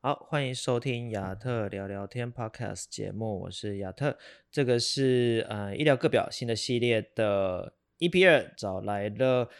[0.00, 4.16] 好，欢迎收听亚特聊聊天 Podcast 节目，我是亚特。
[4.48, 9.50] 这个是呃医疗个表新的系列的 EP 二，找来了。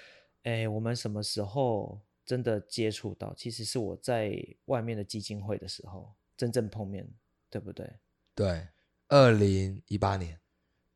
[0.45, 3.35] 哎，我们什么时候真的接触到？
[3.35, 4.33] 其实是我在
[4.67, 7.05] 外面的基金会的时候真正碰面，
[7.51, 7.95] 对不对？
[8.37, 8.69] 对，
[9.09, 10.39] 二零一八年。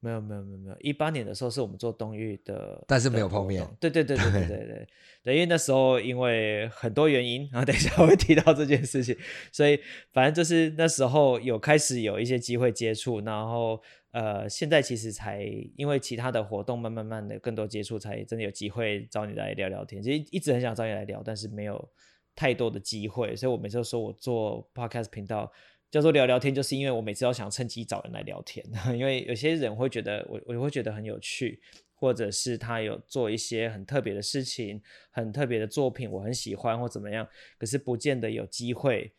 [0.02, 0.76] 没有没有没有没有。
[0.80, 3.64] 一八年的时候是我们做东域的但是没有碰面。
[3.78, 4.86] 对对对对对 对
[5.22, 5.34] 对。
[5.34, 9.16] 因为那时候因为很多原因然后等一下会提到这件事情。
[9.52, 9.78] 所以
[10.12, 15.44] 反正就是那时候有开始有一些机会接触然后呃现在其实才
[15.76, 20.02] 因为其他的活动慢慢慢的更多接触才真的有机会找你来聊聊天。
[20.02, 21.88] 其实一直很想找你来聊但是没有
[22.34, 25.52] 太多的机会所以我每次都说我做 podcast 频道
[25.92, 28.64] 叫做聊聊天，就是因为我每次都想趁机找人来聊天，
[28.98, 31.60] 因为有些人会觉得我我会觉得很有趣，
[31.94, 37.28] 或者是他有做一些很特别的事情，很特别的作品，我很喜欢或怎么样，
[37.58, 39.12] 可是不见得有机会。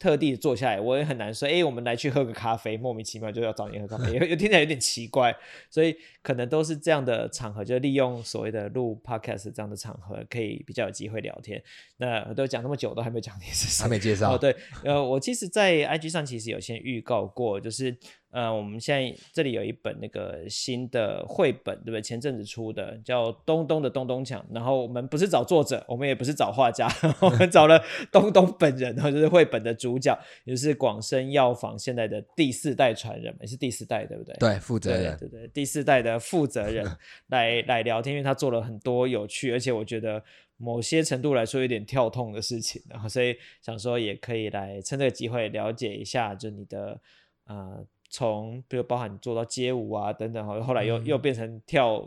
[0.00, 1.46] 特地坐下来，我也很难说。
[1.46, 5.32] 哎、欸，我们来去喝个咖啡，莫名其妙就要找你喝咖啡， 有听起来有点奇怪。
[5.68, 11.62] 所以可能都是这样的场合，就利用所谓的录 podcast 这样的场合，可以比较有机会聊天。
[11.98, 14.34] 那我都讲那么久，都还没讲你是谁，还没介绍。
[14.34, 17.96] 哦，对，呃，我其实，在 IG 上其实有先预告过，就是。
[18.32, 22.00] 呃，我们现在这里有一本那个新的绘本，对不对？
[22.00, 26.88] 前阵子出的叫《东东的东东墙》，然后我们不是找作者，我们也不是找画家，
[27.20, 34.36] 我们找了东东本人，然后就是绘本的主角，也是广生药房现在的第四代传人，也是第四代，对不对？
[34.38, 36.86] 对，负责人，对对对，第四代的负责人
[37.30, 40.22] 来来聊天，因为他做了很多有趣，而且我觉得
[40.56, 47.00] 某些程度来说有点跳痛的事情，然后所以想说也可以来趁这个机会了解一下，就你的
[47.46, 47.84] 呃。
[48.10, 52.04] 从比如包含做到街舞啊等等，后后来又、嗯、又变成跳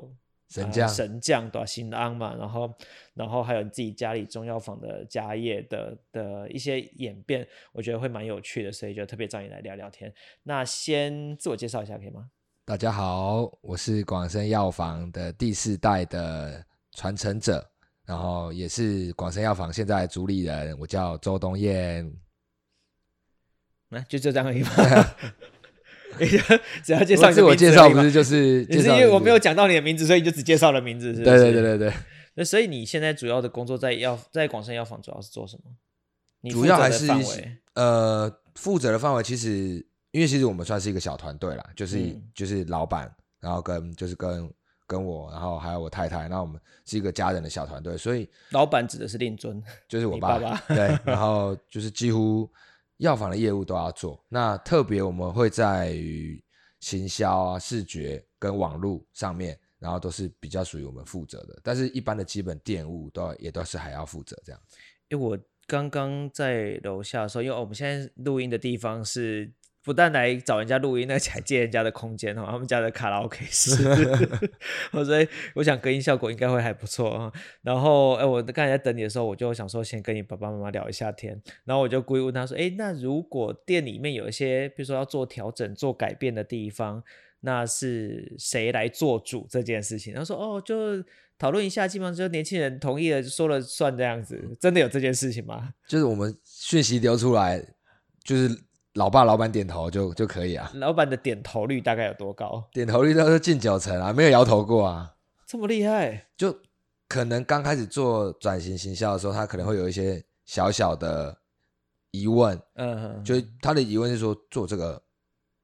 [0.49, 1.65] 神将、呃、神将对吧？
[1.65, 2.71] 新安嘛，然后
[3.13, 10.13] 然后还有你自己家里中药房的家业的的一些演变，我觉得会蛮有趣的，所以就特别找你来聊聊天。
[10.43, 12.29] 那先自我介绍一下可以吗？
[12.65, 17.65] 大家好，我是广生药房的第四代的传承者，
[18.05, 22.13] 然后也是广生药房现在主理人，我叫周东燕。
[23.89, 24.69] 那、啊、就就这张而已吗？
[26.83, 28.63] 只要介绍，自我介绍不是就是？
[28.65, 31.23] 也是因为我没有讲到你的名字，所以你就只介绍了名字，是不是？
[31.25, 31.93] 对对对对对。
[32.35, 35.71] 那所以你现在主要的工作在药在广生药房主要是做什么？
[36.41, 37.07] 你主要还是
[37.75, 43.09] 呃负责的范围，其实因为其实我们算是一个小团队啦，就是、嗯、就是老板，
[43.39, 44.49] 然后跟就是跟
[44.87, 52.49] 跟我，然后还有我太太，那我们是一个家人的小团队，所以老板指的是令尊，就是我爸爸对，然后就是几乎。
[52.97, 55.95] 药房的业务都要做，那特别我们会在
[56.79, 61.59] 行销啊、视觉跟网络上面，然后都是比较属于我们负责的。
[61.63, 64.77] 但是，一般的基本店务都也都是还要负责这样子。
[65.09, 65.37] 因为我
[65.67, 69.51] 刚刚在楼下的时候，因为我们现在录音的地方是。
[69.83, 73.75] 不但来找人家录音，那还借人家的空间 哦，他们家的卡拉 OK 室，
[75.05, 77.31] 所以我想隔音效果应该会还不错啊。
[77.61, 81.41] 然后，哎，我刚才在等你的时候，我就想说先跟你爸爸妈妈聊一下天。
[81.65, 87.03] 然后我就故意问他说：“哎，那如果店里面有一些，比如说要做调整、做改变的地方，
[87.41, 91.03] 那是谁来做主这件事情？”他说：“哦，就
[91.37, 94.57] 讨论一下，基本上就年轻人同意了说了算这样子。
[94.61, 97.61] 真的有这件事情吗？”就是我们讯息流出来，
[98.23, 98.49] 就是。
[98.93, 100.71] 老爸、老板点头就就可以啊。
[100.75, 102.63] 老板的点头率大概有多高？
[102.71, 105.15] 点头率都是近九成啊，没有摇头过啊。
[105.47, 106.27] 这么厉害？
[106.37, 106.55] 就
[107.07, 111.35] 可能刚开始做转型行销的时候，他可能会有一些小小的
[112.11, 112.59] 疑问。
[112.75, 113.23] 嗯哼。
[113.23, 115.01] 就他的疑问是说，做这个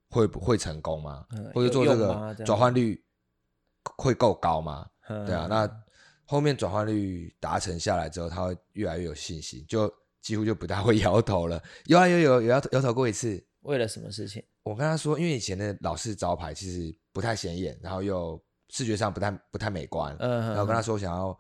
[0.09, 1.25] 会不会成功吗？
[1.31, 3.03] 嗯、或者做这个转换率
[3.97, 4.88] 会够高吗？
[5.07, 5.46] 对啊。
[5.47, 5.69] 那
[6.25, 9.63] 后面转换率达成下来之后，他会越来越有信心。
[9.67, 9.91] 就
[10.22, 13.44] 几乎就不大会摇头了，有啊有有有摇摇头过一次。
[13.62, 14.44] 为了什么事情？
[14.63, 20.16] 我跟他说，因为以前的老式招牌其实不太显眼，然后又视觉上不太不太美观。
[20.19, 21.38] 嗯，然后跟他说想要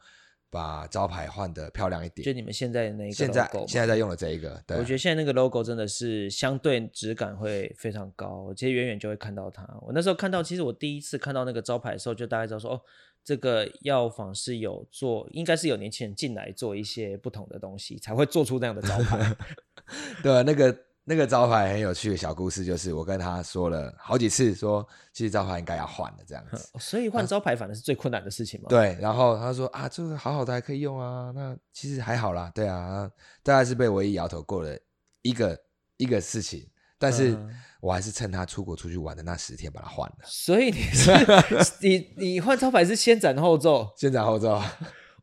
[0.49, 2.25] 把招牌换的漂亮一点。
[2.25, 4.77] 就你们现在的那个，现在现在在用的这一个，对。
[4.77, 9.63] 我觉得现在那个 logo 真的是相对质感会非常高，其实远远就会看到它。
[9.81, 12.81] 我那时候看到，其实我第一次看到那个招牌的时候，就大概知道说哦。
[13.21, 19.35] 这个药房是有做，应该是有年轻人进来做一些不同的东西，才会做出那样的招牌。
[20.23, 20.75] 对，那个
[21.09, 26.69] 那个招牌很有趣的小故事，就是我跟他说了好几次说，说其实招牌应该要换的这样子。
[26.79, 28.67] 所以换招牌反而是最困难的事情嘛。
[28.69, 32.51] 对，然后他说啊，这个好好的还可以用啊，那其实还好啦。
[32.53, 33.09] 对啊，
[33.41, 34.77] 大概是被唯一摇头过了
[35.23, 35.59] 一个
[35.97, 36.69] 一个事情，
[36.99, 37.31] 但是。
[37.31, 37.49] 嗯
[37.81, 40.17] 我还是趁他出国出去玩的那十天把它换了。
[40.25, 41.09] 所以你是
[41.79, 44.61] 你你换招牌是先斩后奏，先斩后奏。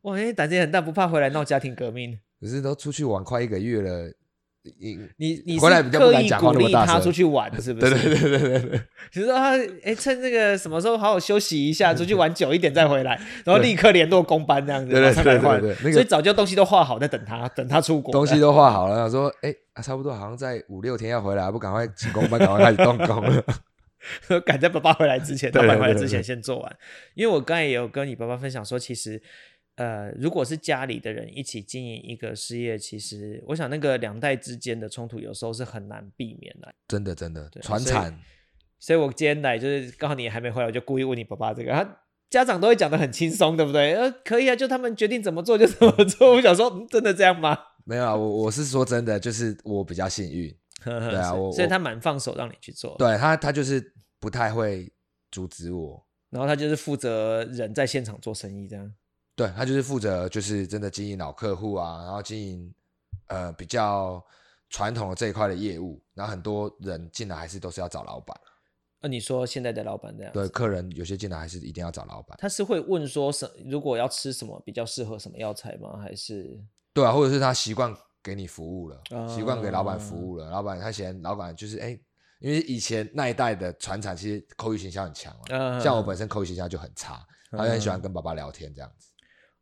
[0.01, 2.19] 哇，你胆子很大，不怕回来闹家庭革命？
[2.41, 4.11] 可是都出去玩快一个月了，
[4.79, 7.93] 你你你是刻意鼓励他出去玩，是不是？
[7.93, 8.81] 对对对对对对。
[9.11, 15.61] 比如 说他哎，趁这个什么时候好好休息一下，出去玩久一点再回来，然后立刻联络工班这样子，马上来换。
[15.91, 18.11] 所以早就东西都画好，在等他，等他出国。
[18.11, 23.43] 东西都画好了，说哎，差不多好像在五六天要回来，不赶快请工班，赶快开始动工了。
[24.45, 26.75] 赶在爸爸回来之前，爸爸回来之前先做完。
[27.15, 29.21] 因为我刚才也有跟你爸爸分享说，其实。
[29.77, 36.73] 呃，如果是家里的人一起经营一个事业，其实我想那个两代之间的冲突有时候是很难避免的。
[36.87, 38.19] 真的，真的，传产。
[38.79, 41.71] 所以我今天来就是刚好你还没回来，我就故意问你爸爸这个。
[41.71, 43.93] 他家长都会讲的很轻松，对不对？
[43.95, 46.33] 呃，可以啊，就他们决定怎么做就怎么做。
[46.35, 47.57] 我想说，嗯，真的这样吗？
[47.85, 50.53] 没有啊，我我是说真的，就是我比较幸运。
[50.83, 52.95] 对啊，我所以他蛮放手让你去做。
[52.97, 54.91] 对他，他就是不太会
[55.31, 58.91] 阻止我，然后他就是负责人在现场做生意这样。
[59.37, 62.73] 对，他就是负责，就是真的经营老客户啊，然后经营
[63.27, 64.21] 呃比较
[64.67, 68.35] 传统的这一块的业务，然后很多人进来还是都是要找老板。
[68.99, 70.33] 那、啊、你说现在的老板这样？
[70.33, 72.35] 对，客人有些进来还是一定要找老板。
[72.41, 75.99] 他是会问说什，如果要吃什么比较适合什么药材吗？
[76.01, 76.59] 还是？
[76.91, 81.89] 对啊，或者是他习惯给你服务了，嗯、习惯给老板服务了，老板他嫌老板就是哎，
[82.39, 89.09] 因为以前那一代的传产其实口语形象很强啊，嗯、像我本身口语形象就很差，他就很喜欢跟爸爸聊天这样子。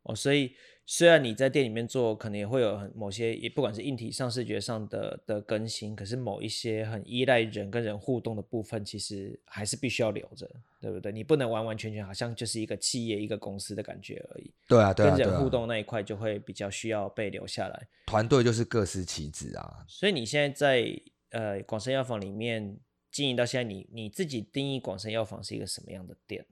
[0.06, 0.52] 哦，所以
[0.86, 10.48] 虽然你在店里面做，可能也会有很某些，也不管是硬体上、视觉上的的更新，可是某一些很依赖人跟人互动的部分，其实还是必须要留着，
[10.80, 11.10] 对不对？
[11.10, 14.54] 你不能完完全全好像就是一个企业、一个公司的感觉而已。
[14.68, 17.88] 对啊，对啊，跟人互动那一块就会比较需要被留下来。
[18.06, 19.84] 团队就是各司其职啊。
[19.88, 22.78] 所以你现在在呃广生药房里面
[23.10, 26.46] 经营到现在你，你你自己定义广生药房是一个什么样的店？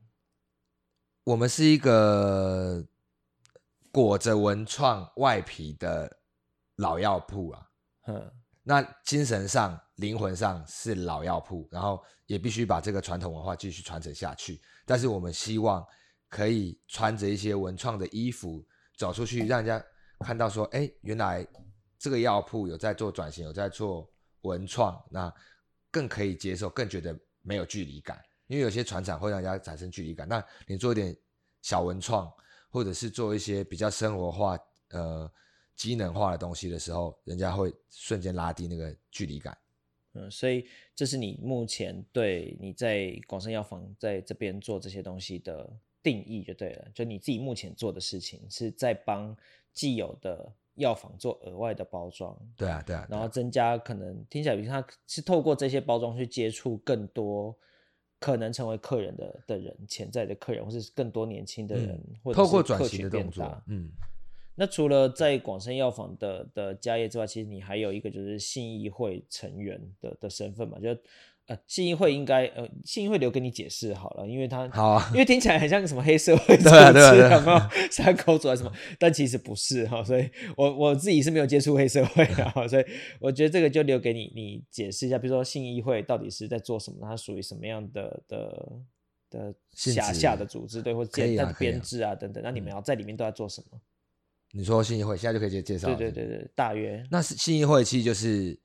[1.23, 2.85] 我们是一个。
[3.95, 6.11] 裹着文创外皮的
[6.79, 7.71] 老药铺啊，
[8.09, 8.33] 嗯，
[8.65, 14.61] 那精神上、灵魂上是老药铺，然后也必须把这个传统文化继续传承下去。
[14.85, 15.87] 但是我们希望
[16.29, 19.87] 可以穿着一些文创的衣服走出去，让人家
[20.27, 21.47] 看到说，哎，原来
[21.97, 25.33] 这个药铺有在做转型，有在做文创，那
[25.93, 28.21] 更可以接受，更觉得没有距离感。
[28.49, 31.17] 因为有些船厂会让人家产生距离感，那你做一点
[31.63, 32.29] 小文创。
[32.75, 34.59] 或者是做一些比较生活化、
[34.91, 35.31] 呃，
[35.77, 39.57] 机能化的东西的时候，人家会瞬间拉低那个距离感。
[40.15, 45.73] 嗯，所以这是你目前对你在广生药房在这边做这些东西的
[46.03, 46.89] 定义就对了。
[46.93, 49.37] 就你自己目前做的事情是在帮
[49.73, 52.37] 既有的药房做额外的包装。
[52.57, 53.07] 对啊，对啊。
[53.09, 57.57] 然后增加可能听起来，比如他是透过这些包装去接触更多。
[58.25, 63.63] 可能成为客人的的人，潜在的客人，或是更多年轻的人，嗯、或者是客群变大。
[63.67, 63.91] 嗯，
[64.55, 70.97] 那除了在广生药房的的家业之外，其实你还有一个就是信义会成员的的身份嘛，就。
[71.47, 76.93] 呃，信义会应该呃，信义会留给你解释好了，因为他好啊，因为听起来很像什么黑社会组织，有
[77.43, 77.61] 没有
[77.91, 78.73] 山口组啊什么？
[78.99, 80.27] 但其实不是哈，所以
[80.57, 82.85] 我我自己是没有接触黑社会的哈，所以
[83.21, 88.73] 我觉得这个就留给你，你解释一下，比如说信义会到底是在做什么，它属于什么样的的
[89.29, 93.79] 的辖下的组织，对，或者简单的编制啊等等，那你们要在里面都在做什么？
[94.53, 98.59] 你说信义会现在就可以介介绍，对对对对，大约那是信义会其实就是。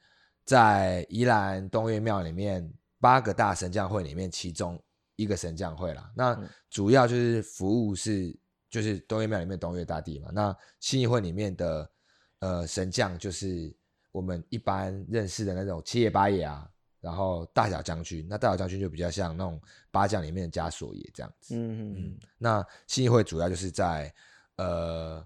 [0.50, 4.82] 在宜兰东岳庙里面，八个大神将会里面，其中
[5.16, 6.12] 一个神将会啦。
[6.16, 6.36] 那
[6.72, 8.36] 主要就是服务是，
[8.68, 10.32] 就是东岳庙里面东岳大帝嘛。
[10.34, 11.92] 那信义会里面的
[12.40, 13.72] 呃神将，就是
[14.12, 16.68] 我们一般认识的那种七爷八爷啊，
[17.00, 18.26] 然后大小将军。
[18.28, 21.56] 那大小将军就比较像那种八将里面的枷锁爷这样子。
[21.56, 22.20] 嗯嗯嗯。
[22.40, 24.12] 那信义会主要就是在
[24.56, 25.24] 呃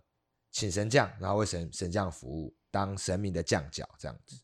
[0.51, 4.35] 请神将，然后为神神将服务，当神明的将角这样子。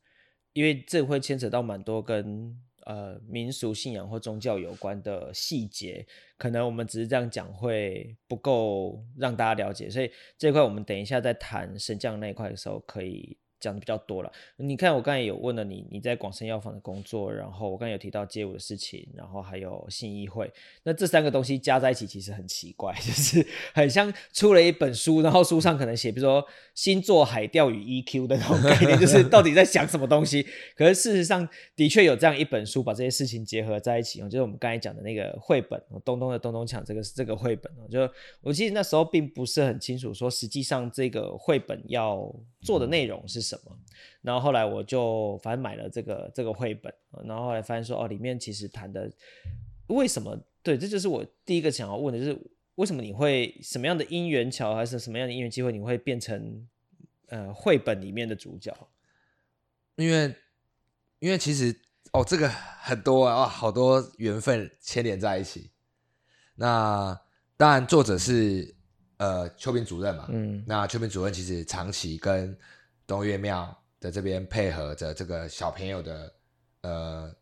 [0.53, 6.05] 因为这会牵扯到蛮多跟呃民俗信仰或宗教有关的细节，
[6.37, 13.37] 可能我们只是这样讲会不够让大家了解，所以这块我们等一下在谈升降那一块的时候可以。
[13.59, 20.51] 讲的比较多了，你看我刚才有问了你，你在广生药房的工作，然后我刚才有提到街舞的事情，然后还有信义会，
[20.83, 30.47] 那这三个东西加在一起其实很奇怪， 就是很像出了一本书，然后书上可能写，比如说星座海钓与 EQ 的那种概念，就是到底在想什么东西。
[30.75, 38.09] 可是事实上的确有这样一本书，把这些事情结合在一起，就是我们刚才讲的那个绘本，东东的东东抢这个是这个绘本，就
[38.41, 43.77] 我记得那时候并不是很清楚，说实际上这个绘本要做的内容是什么？
[44.21, 46.93] 然后后来我就反正买了这个这个绘本，
[47.25, 49.11] 然后后来发现说哦，里面其实谈的
[49.87, 50.37] 为什么？
[50.61, 52.37] 对，这就是我第一个想要问的，就是
[52.75, 56.67] 为什么你会什么样的因缘巧，还是什么样的因缘机会，你会变成
[57.27, 58.75] 呃绘本里面的主角？
[59.95, 60.35] 因为
[61.19, 61.75] 因为其实
[62.11, 65.71] 哦，这个很多啊，好多缘分牵连在一起。
[66.55, 67.17] 那
[67.55, 68.75] 当然，作者是
[69.17, 72.57] 呃邱斌主任嘛，嗯，那邱斌主任其实长期跟
[73.09, 76.31] 东岳庙的这边配合着这个小朋友的
[76.83, 77.35] 呃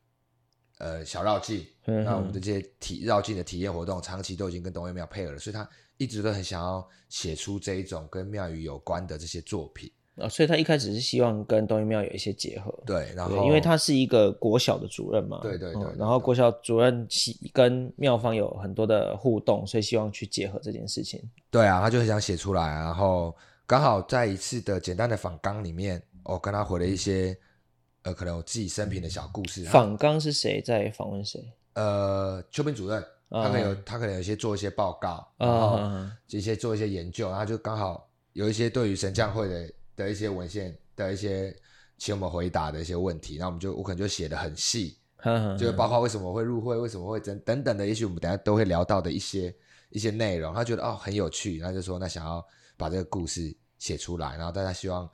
[0.78, 9.92] 呃小绕境，嗯、那我们的这些体绕境的体验活动，长期都已经跟东岳庙配合了，所以他一直都很想要写出这一种跟庙宇有关的这些作品。
[10.16, 17.08] 啊，所以他一开始是希望跟东岳庙有一些结合，对，然后因为他是一个国小的主任嘛，对对对，对，然后国小主任
[17.54, 21.22] 跟庙方有很多的互动，所以希望去结合这件事情。
[21.52, 23.36] 对啊，他就很想写出来，然后
[23.68, 27.38] 刚好在一次的简单的访纲里面，我跟他回了一些，
[28.04, 29.66] 呃，可能我自己生平的小故事。
[29.66, 31.44] 访纲是谁在访问谁？
[31.74, 35.80] 呃，邱斌主任，他可能有、嗯、他可能有些做一些报告，然后
[36.28, 39.70] 一些做一些研究，然后就刚好有一些对于神将会的。
[39.98, 41.52] 的一些文献的一些
[41.98, 44.96] 请我们回答的一些问题，那我们就我可能就写的很细，
[45.58, 49.52] 就包括为什么会入会，为什么会等等等的，也许我们等下都会聊到的一些
[49.90, 50.54] 一些内容。
[50.54, 52.46] 他觉得哦很有趣，他就说那想要
[52.78, 55.10] 把这个故事写出来，然后大家希望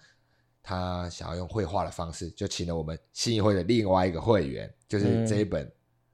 [0.62, 5.72] 他想要用绘画的方式，就请了我们信义会的另外一个会员，就是这一本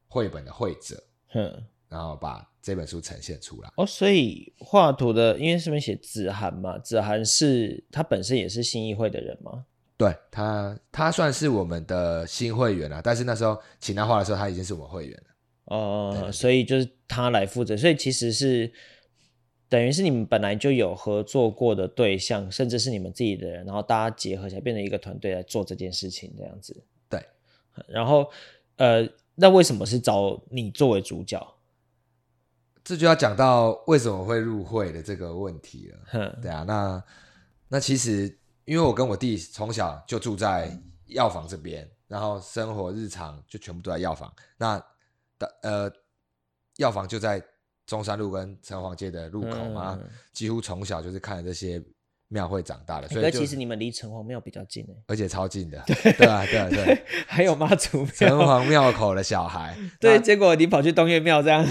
[0.08, 1.04] 绘本的绘者，
[1.34, 2.48] 嗯，然后把。
[2.62, 9.66] 这本书呈现出来哦，所以画图的，因为上面写子涵嘛，子涵是他本身也是信义会的人吗？
[9.98, 15.24] 对他，他算是我们的新会员了，但是那时候请他画的时候，他已经是我们会员了。
[15.76, 18.72] 哦、呃，所以就是他来负责，所以其实是
[19.70, 26.76] 等于是你们本来就有合作过的对象，甚至是你们自己的人，然后大家结合起来变成一个团队来做这件事情，这样子。
[27.08, 27.24] 对，
[27.88, 28.30] 然后
[28.78, 31.56] 呃，那为什么是找你作为主角？
[32.84, 36.34] 这就要讲到为什么会入会的这个问题了。
[36.42, 37.04] 对啊，那
[37.68, 38.36] 那其实
[38.66, 44.34] 因为我跟我弟从小就住在药房这边，然后生活日常就全部都在药房。
[44.58, 44.84] 那
[45.38, 45.92] 的呃，
[46.78, 47.40] 药房就在
[47.90, 51.84] 中山路跟城隍街的路口嘛，嗯、几乎从小就是看着这些
[52.28, 53.08] 庙会长大的。
[53.08, 55.84] 所以其实你们离城隍庙比较近，而且超近的。
[55.88, 59.76] 对对啊，对啊，对， 还有妈祖庙，城隍庙口的小孩。
[60.00, 61.66] 对，结果你跑去东岳庙这样。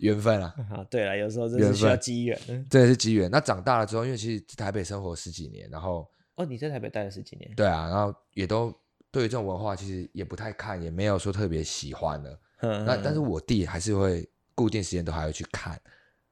[0.00, 0.54] 缘分啊！
[0.70, 3.30] 啊，对了，有时候真是需要机缘，真的是机缘。
[3.30, 8.70] 那长大了之后，因为其实台北生活十几年，然后哦，你在台北待了十几年，对啊，然后也都
[9.10, 12.38] 对于这种文化其实也不太看，也没有说特别喜欢的。
[12.60, 15.80] 嗯，那但是我弟还是会固定时间都还会去看。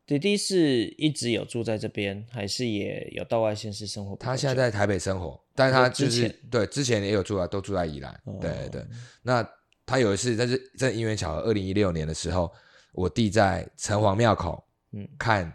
[0.05, 4.17] 弟弟是一直有住在这边，还是也有到外县市生活？
[4.17, 8.13] 他现在在台北生活，但是他就是对之前也有住啊，都住在宜兰。
[8.25, 8.87] 哦、对对对，
[9.23, 9.49] 那
[9.87, 12.53] 他有一次，但是在因缘巧合，二零一六年的时候。
[12.97, 15.53] 我弟在城隍庙口，嗯，看，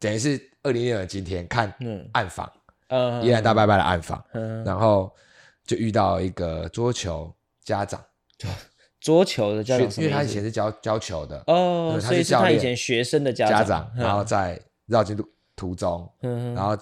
[0.00, 1.72] 等于是二零一六年今天看
[2.12, 2.52] 暗访，
[2.88, 5.14] 嗯，宜兰大拜拜的暗访，嗯，然后
[5.64, 8.04] 就遇到一个桌球家长，
[9.00, 15.24] 桌球的家长，因为他以前是教教球的，哦，所以是他以前学生的家长，然后在绕进途
[15.56, 16.76] 途中，嗯，然后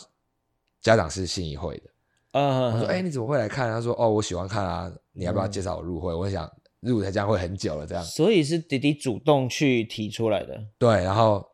[0.80, 1.90] 家长是信义会的，
[2.32, 3.70] 嗯，我说，哎，你怎么会来看？
[3.70, 6.14] 他说，哦，我喜欢看啊，你要不要介绍我入会？
[6.14, 6.50] 我想。
[6.80, 10.56] 入台将会很久了，这样，所以是弟弟主动去提出来的。
[10.78, 11.44] 对，然后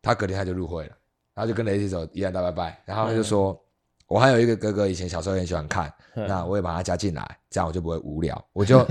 [0.00, 0.96] 他隔天他就入会了，
[1.34, 3.58] 然后就跟雷一起走宜兰大拜拜，然后他就说：“嗯、
[4.06, 8.82] 我还有一个哥哥，以前小时候也很喜欢看，嗯、那我也把他加进来，这样我就不会无聊，我就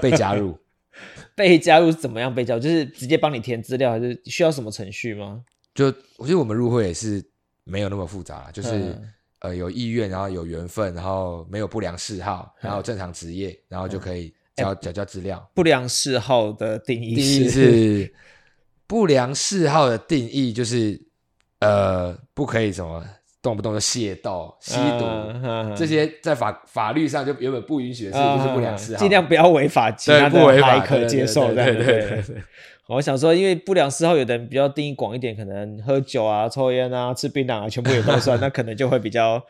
[0.00, 0.56] 被加入。”
[1.34, 2.34] 被加入是怎么样？
[2.34, 5.42] 被加入就是直接帮你填资料，还是需要什么程序吗？
[5.74, 7.24] 就我觉得我们入会也是
[7.64, 14.34] 没有那么复杂，就是、嗯、呃有意愿，然后有缘分，然后没有不良嗜好，然后正常职业，然后就可以。
[14.54, 18.14] 交交交资料，不良嗜好的定义是，是
[18.86, 21.00] 不良嗜好的定义就是
[21.60, 23.02] 呃，不可以什么
[23.42, 31.52] 动不动就械斗、吸毒、uh, 这些，在法法律上就原本不允许的事情，就是不良嗜好，尽量不要违法，其他的还可接受。
[31.52, 32.42] 对对对对，
[32.86, 39.42] 我想说，因为不良嗜好有的人比较定义广一点，可能喝酒啊、抽烟啊、吃槟榔啊，全部也都算，那可能就会比较。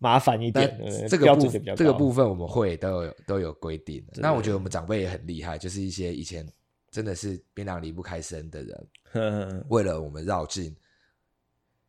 [0.00, 4.22] 麻烦一点，这个部这个部分我们会都有都有规定的。
[4.22, 6.46] 那我觉得我们长辈也很厉害，就是一些以前
[6.88, 10.72] 真的是槟榔离不开身的人， 为了我们绕境，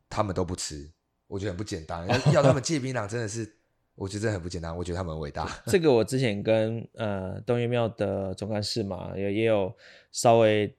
[0.09, 0.89] 他们都不吃，
[1.29, 2.05] 我觉得很不简单。
[2.33, 3.49] 要他们戒槟榔，真的是
[3.95, 4.75] 我觉得很不简单。
[4.75, 5.49] 我觉得他们很伟大。
[5.67, 9.73] 这个我之前跟呃东岳庙的总干事嘛，也也有
[10.11, 10.75] 稍微。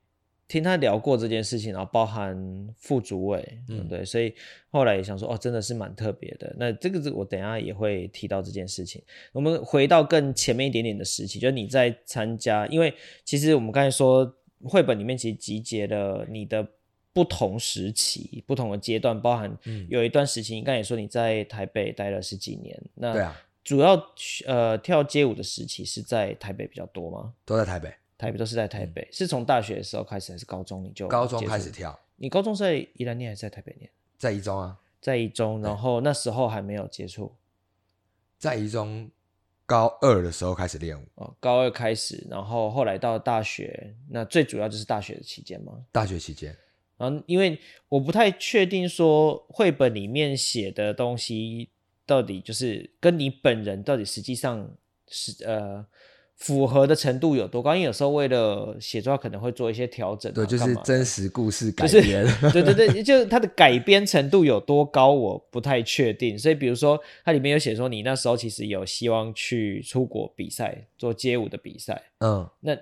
[0.50, 2.36] 听他聊过这件事情，然后包含
[2.76, 4.34] 副主委，嗯，对，所以
[4.68, 6.52] 后来也想说，哦，真的是蛮特别的。
[6.58, 9.00] 那这个是我等一下也会提到这件事情。
[9.30, 12.92] 我们回到更前面一点点的时期，就是你在参加，因为
[13.24, 14.28] 其实我们刚才说
[14.64, 16.68] 绘本里面其实集结了你的
[17.12, 19.56] 不同时期、不同的阶段，包含
[19.88, 24.00] 有一段时期，你刚才也说你在台北待了十几年，那对啊，主要
[24.46, 27.34] 呃跳街舞的时期是在台北比较多吗？
[27.44, 29.02] 都在台北，台北都是在台北。
[29.02, 31.98] 嗯、是从大学的时候开始还是高中你就高中开始跳？
[32.16, 33.90] 你高中在宜兰念还是在台北念？
[34.18, 37.34] 在一中啊，在一中，然后那时候还没有接触，
[38.38, 39.10] 在一中
[39.64, 45.72] 高二的时候开始练舞哦，高二开始，然后后来到大学，那最主要就是大学的期间吗？
[45.90, 46.54] 大学期间，
[47.00, 51.68] 然后因为我不太确定说绘本里面写的东西
[52.06, 54.70] 到底就是跟你本人到底实际上
[55.08, 55.84] 是呃。
[56.40, 57.74] 符合的程度有多高？
[57.74, 60.32] 因为有时候为了写作，可能会做一些调整。
[60.32, 62.24] 对，就是真实故事改编。
[62.24, 66.38] 就是、对对对，就是它的改编程度有多高，我不太确定。
[66.38, 72.02] 所以，比如说，它里面有写说，你那时候其实有希望去出国比赛，做街舞的比赛。
[72.20, 72.74] 嗯，那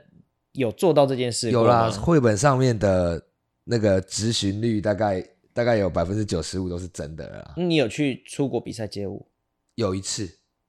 [0.53, 1.51] 有做到这件事？
[1.51, 3.21] 有啦，绘本上面的
[3.69, 5.23] 那个执行率大概
[5.53, 7.55] 大概有百分之九十五都是真的啦。
[7.57, 9.27] 你有去出国比赛街舞？
[9.75, 10.29] 有一次。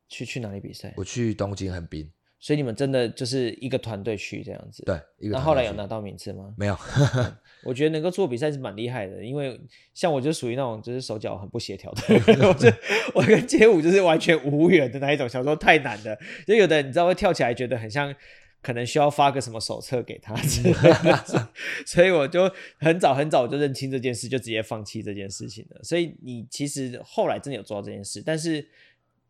[0.09, 0.93] 去去哪里比赛？
[0.97, 2.11] 我去东京横滨。
[2.39, 4.99] 所以你们真的就是一个团队去这样子，对。
[5.29, 6.53] 那后来有拿到名次吗？
[6.57, 6.77] 没有。
[7.63, 9.59] 我觉得能够做比赛是蛮厉害的，因为
[9.93, 12.01] 像我就属于那种就是手脚很不协调的，
[12.47, 12.71] 我就
[13.13, 15.27] 我跟街舞就是完全无缘的那一种。
[15.27, 18.15] 小时候太难了，就有的人你知道会跳起来觉得很像，
[18.61, 21.49] 可能需要发个什么手册给他之类的，
[21.85, 25.83] 所以我就很早很早就认清这件事，就直接放弃这件事情了。
[25.83, 28.67] 所以你其实后来真的有做到这件事，但是。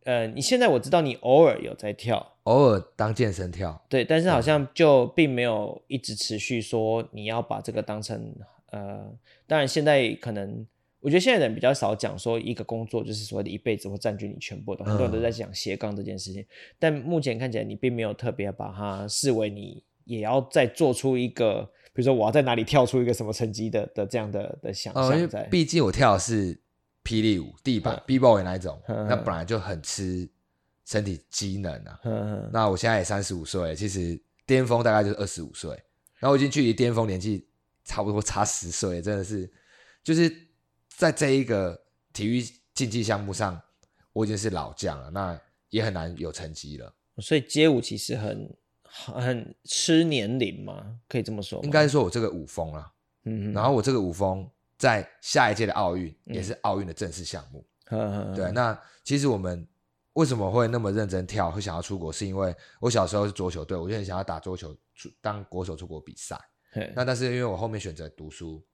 [0.05, 8.33] 呃，你现在我知道你偶尔有在跳，偶尔当健身跳，对，但是好像就并没有一直持续说你要把这个当成
[8.71, 9.13] 呃，
[9.45, 10.65] 当然现在可能
[11.00, 21.63] 我觉得现在人比较少讲说一个工作就是所谓的一辈子会占据你全部的，很多人都在讲斜杠这件事情，嗯，但目前看起来你并没有特别把它视为你也要再做出一个，
[21.94, 26.60] 比如说我要在哪里跳出一个什么成绩的的这样的的想象在，毕竟我跳的是。
[27.01, 30.29] 霹雳舞、地板、B-boy 那一种，那本来就很吃
[30.86, 32.00] 身体机能啊。
[32.51, 35.72] 那我现在也三十五岁，其实巅峰大概就是二十五岁，
[36.20, 37.48] 然后我已经距离巅峰年纪
[37.83, 39.50] 差不多差十岁，真的是，
[40.03, 40.31] 就是
[41.00, 41.81] 在这一个
[42.12, 43.57] 体育竞技项目上，
[44.12, 46.94] 我已经是老将了，那也很难有成绩了。
[47.20, 51.64] 所以街舞其实很很吃年龄嘛，可以这么说。
[51.64, 52.92] 应该说我这个舞风啊，
[53.24, 54.46] 嗯，然后我这个舞风。
[54.77, 57.68] 在下一届的奥运也是奥运的正式项目。
[57.90, 58.50] 嗯，对。
[58.53, 59.68] 那其实我们
[60.14, 66.40] 为什么会那么认真跳，会想要出国，是因为我小时候是桌球队，我就很想要打桌球出当国手出国比赛。
[66.96, 68.66] 那但是因为我后面选择读书，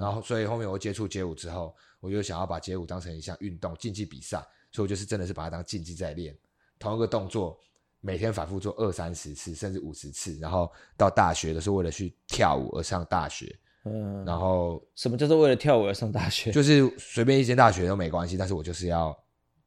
[0.00, 4.38] 然后所以后面我接触街舞之后，我就想要把街舞当成一项运动竞技比赛，
[4.72, 6.36] 所以我就是真的是把它当竞技在练，
[6.78, 7.58] 同一个动作
[8.00, 13.54] 每天反复做二三十次，甚至五十次，然后到大学的时候为了去跳舞而上大学。
[13.84, 16.50] 嗯，然后什么叫做为了跳舞而上大学？
[16.52, 19.16] 就是随便一间大学都没关系，但是我就是要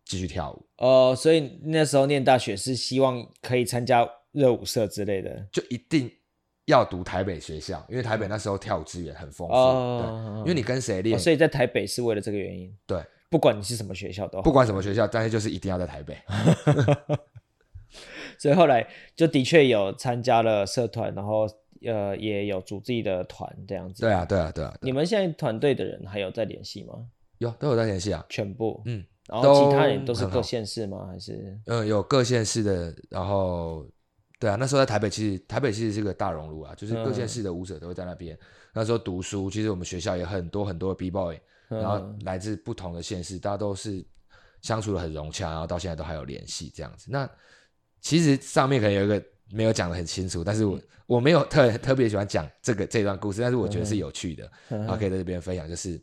[0.06, 0.66] 继续跳舞。
[0.78, 6.12] 哦，所以那时候念大学是希望可以参加热舞社之类的，就一定
[6.72, 9.54] 要读台北学校，因为台北那时候跳舞资源很丰富。
[9.54, 12.74] 哦，对，因为你跟谁练，哦，所以在台北是为了这个原因。
[12.86, 16.18] 对，不管你是什么学校都好，不管什么学校，但是就是一定要在台北。
[18.40, 21.48] 所以后来就的确有参加了社团，然后。
[21.84, 24.04] 呃，也有组自己的团这样子。
[24.04, 24.72] 对啊，对啊，对啊。
[24.84, 26.94] 你们现在团队的人还有在联系吗？
[27.40, 28.24] 有，都有在联系啊。
[28.30, 28.80] 全部。
[28.86, 29.04] 嗯。
[29.28, 31.08] 然后其他人都是各县市吗？
[31.08, 31.60] 还是？
[31.66, 32.94] 嗯，有各县市的。
[33.10, 33.84] 然后，
[34.42, 38.36] 对啊，那时候在台北，其实台北其实是个大熔炉啊，就是各县市的舞者都会在那边。
[38.36, 38.40] 嗯。
[38.74, 44.04] 那时候读书，其实我们学校也很多很多的 B boy，然后来自不同的县市，大家都是
[44.62, 47.06] 相处的很融洽，然后到现在都还有联系这样子。
[47.10, 47.30] 那
[48.02, 49.24] 其实上面可能有一个。
[49.54, 55.68] 没有讲的很清楚，但是我我没有特特别喜欢讲这个这段故事，但是我觉得是有趣的，然后可以在这边分享。
[55.68, 56.02] 就是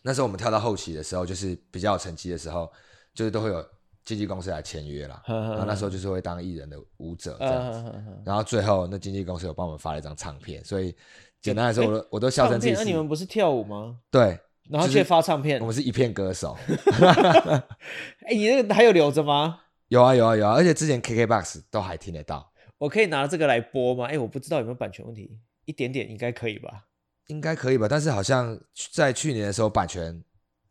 [0.00, 2.72] 那时候我们跳到后期的时候，就是比较有成绩的时候，
[3.12, 3.62] 就是都会有
[4.04, 5.22] 经纪公司来签约了。
[5.26, 7.92] 然后那时候就是会当艺人的舞者这样子。
[8.24, 10.94] 然后最后那经纪公司有帮我们发了一张唱片，所以
[11.40, 12.72] 简单来说，我都我都笑称自己。
[12.74, 13.98] 那你们不是跳舞吗？
[14.10, 14.38] 对，
[14.68, 15.60] 然后却发唱片。
[15.60, 16.56] 我们是一片歌手。
[18.26, 19.60] 哎，你那个还有留着吗？
[19.88, 22.52] 有啊有啊有啊，而且之前 KKBOX 都还听得到。
[22.78, 24.06] 我可以拿这个来播吗？
[24.06, 26.86] 哎，我不知道有没有版权问题，一点点应该可以吧？
[27.28, 27.86] 应该可以吧？
[27.88, 28.58] 但是好像
[28.92, 30.22] 在去年的时候，版权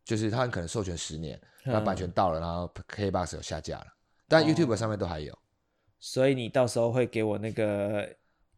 [0.04, 3.86] 就是他可能授权十年，那版权到了，然后 KKBOX 有下架了，
[4.28, 5.32] 但 YouTube 上面都还有。
[5.32, 5.38] 哦。
[5.98, 8.06] 所以你到时候会给我那个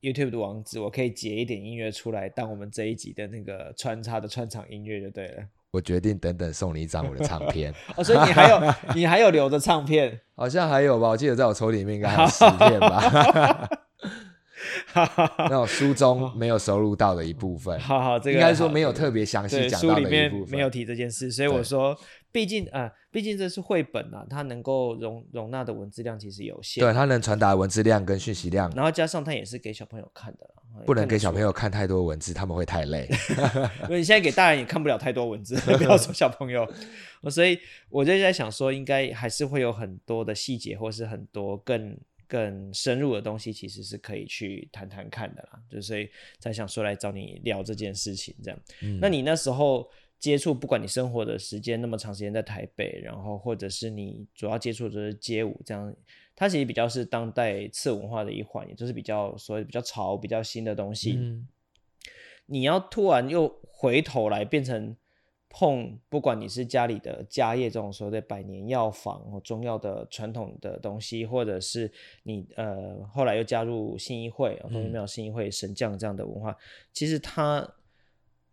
[0.00, 5.44] YouTube 的网址，我可以截一点音乐出来，当我们这一集的那个穿插的穿场音乐就对了。
[5.70, 10.20] 我决定等等送你一张我的唱片 哦，所以你还有 你还有留着唱片？
[10.34, 13.68] 好像还有吧，我记得在我抽屉里面应该还有十片吧。
[15.38, 21.96] 那种书中 没有收录到的一部分，好好，这个应该说没有特别详细讲到的一部分，书里面没有提这件事，所以我说
[22.30, 26.82] 毕竟啊，毕竟这是绘本啊，它能够容容纳的文字量其实有限。
[26.82, 30.50] 对，它能传达文字量跟讯息量，然后加上它也是给小朋友看的，
[30.84, 33.08] 不能给小朋友看太多文字，他们会太累。
[33.84, 36.68] 因为你现在给大人也看不了太多文字，不要说小朋友。
[37.30, 41.96] 所以我就在想说，应该还是会有很多的细节，或是很多更
[42.26, 45.62] 更深入的东西，其实是可以去谈谈看的啦。
[45.70, 46.08] 就所以
[46.38, 48.60] 才想说来找你聊这件事情，这样。
[48.82, 49.90] 嗯、那你那时候。
[50.18, 55.94] 接触，不管你生活的时间那么长时间在台北，然后或者是你主要接触的就是街舞这样，
[56.34, 61.18] 它其实比较是当代次文化的一环，也就是比较所谓比较潮、比较新的东西。
[61.18, 61.46] 嗯、
[62.46, 64.96] 你要突然又回头来变成
[65.58, 71.90] 碰，不管你是家里的家业这种所谓的百年药房或中药的传统的东西，或者是
[72.24, 76.56] 你呃后来又加入信义会、东岳庙信义会神将这样的文化，嗯、
[76.92, 77.66] 其实它，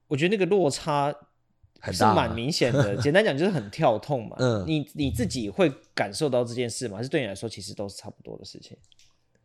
[0.07, 1.13] 我觉得那个落差。
[1.91, 4.37] 是蛮明显的，简单讲就是很跳痛嘛。
[4.39, 6.95] 嗯，你你自己会感受到这件事吗？
[6.95, 8.77] 还是对你来说其实都是差不多的事情？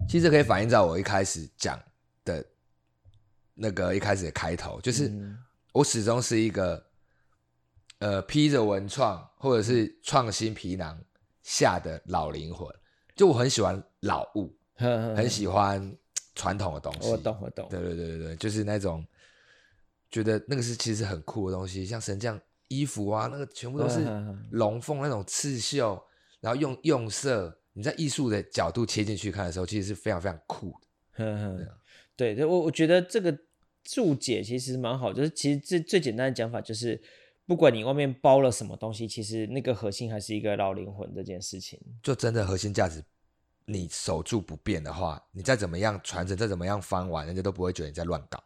[0.09, 1.77] 其实可以反映在我一开始讲
[2.25, 2.47] 的
[3.55, 5.13] 那个一开始的开头，就是
[5.73, 6.81] 我始终是一个
[7.99, 10.99] 呃披着文创或者是创新皮囊
[11.43, 12.69] 下的老灵魂，
[13.15, 15.97] 就我很喜欢老物， 很喜欢
[16.35, 17.11] 传统的东西。
[17.11, 17.69] 我懂，我懂。
[17.69, 19.05] 对对对对对，就是那种。
[20.11, 23.99] 觉得那个是其实很酷的东西，像神将衣服啊，那个全部都是
[24.53, 26.03] 龙凤那种刺绣，
[26.41, 30.75] 然后用用色，你在艺术的角度切进去看的时候，其实是非常非常酷
[31.15, 31.77] 的。
[32.17, 33.39] 对，对，我我觉得这个
[33.85, 36.99] 注解其实蛮好，就是其实最最简单的讲法就是，
[37.49, 41.81] 不管你外面包了什么东西，其实那个核心还是一个老灵魂这件事情。
[42.03, 43.03] 就真的核心价值，
[43.65, 48.45] 你守住不变的话，你再怎么样传承，再怎么样翻完，人家都不会觉得你在乱搞。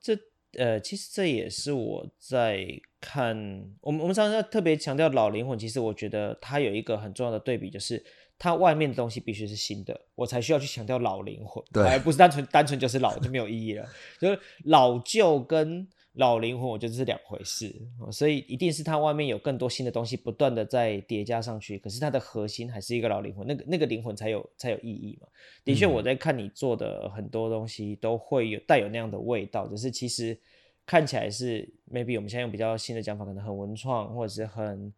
[0.00, 0.16] 这。
[0.58, 2.66] 呃，其实这也是我在
[2.98, 3.36] 看
[3.82, 5.58] 我们我们常常要特别强调老灵魂。
[5.58, 8.02] 其实我觉得它有一个很重要的对比，就是
[8.38, 13.86] 它外面的东西必须是新的，我才需要去强调老灵魂，对，而不是单纯单纯就是老就没有意义了。
[14.18, 17.74] 就是老旧跟老灵魂，我觉得是两回事，
[18.10, 25.28] 所以一定是它外面有更多新的东西不断的在叠加上去，可是它的核心还是一个老灵魂，那个那个灵魂才有才有意义嘛。
[25.62, 30.38] 的确，我在看你做的很多东西都会有带有那样的味道，只是其实
[30.86, 34.90] 看起来是 maybe 我们现在用比较新的讲法，可能很文创或者是很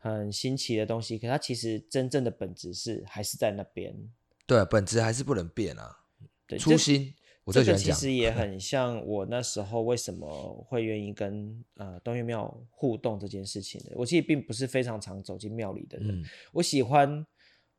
[0.00, 3.94] 很新奇的东西，可它其实真正的本质是还是在那边。
[4.46, 5.96] 对，本质还是不能变啊，
[6.48, 7.14] 对，初心。
[7.52, 13.92] 这个其实也 很像我那时候为什么会愿意跟呃东岳庙互动这件事情的。
[13.94, 17.24] 我其实并不是非常常走进庙里的人，嗯、我喜欢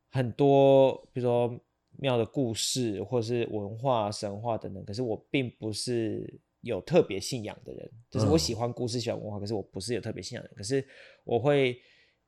[0.10, 1.60] 很多比如说
[1.98, 7.92] 庙的故事或者是文化神话等等，可是我并不是有特别信仰的人。
[8.10, 10.56] 就是我喜欢故事喜欢文化，可是我不是有特别信仰的人。
[10.56, 10.82] 可是
[11.26, 11.78] 我会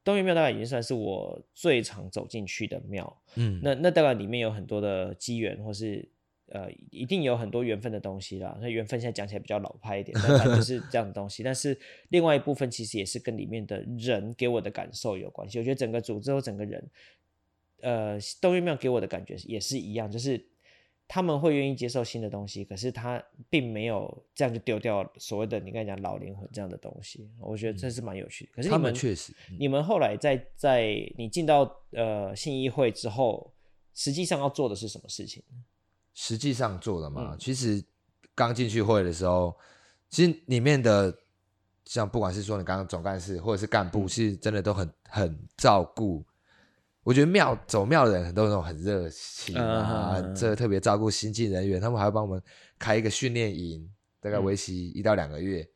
[0.03, 3.21] 东岳庙大概已经算是我最常走进去的庙。
[3.35, 6.05] 嗯，那那大概里面有很多的机缘或是。
[6.51, 8.57] 呃，一定有很多缘分的东西啦。
[8.59, 11.43] 那缘分现在讲起来比较老派一点，但就是这样的东西。
[11.43, 11.77] 但是
[12.09, 15.59] 另外一部分其实也是跟里面的人给我的感受有关系。
[15.59, 16.89] 我觉得整个组织和整个人，
[17.81, 20.43] 呃，东岳庙给我的感觉也是一样，就是
[21.07, 27.29] 他们会愿意接受新的东西，可是他并没有这样就丢掉所谓的你刚才讲老灵魂这样的东西。
[27.39, 28.51] 我觉得这是蛮有趣的。
[28.55, 33.53] 可是你们，他们确实，你们后来在在你进到呃信义会之后，
[33.93, 35.43] 实际上要做的是什么事情？
[36.13, 37.83] 实际上做的嘛，嗯、其实
[38.35, 39.55] 刚进去会的时候，
[40.09, 41.13] 其实里面的
[41.85, 46.25] 像不管是说你刚刚总干事或者是干部，是真的都很很照顾。
[47.03, 52.41] 我觉得庙走庙的人很多那种很热情啊，这、嗯、特别照顾新进人员，他们还会帮我们
[52.77, 55.69] 开一个训练营，大概为期一到两个月，嗯、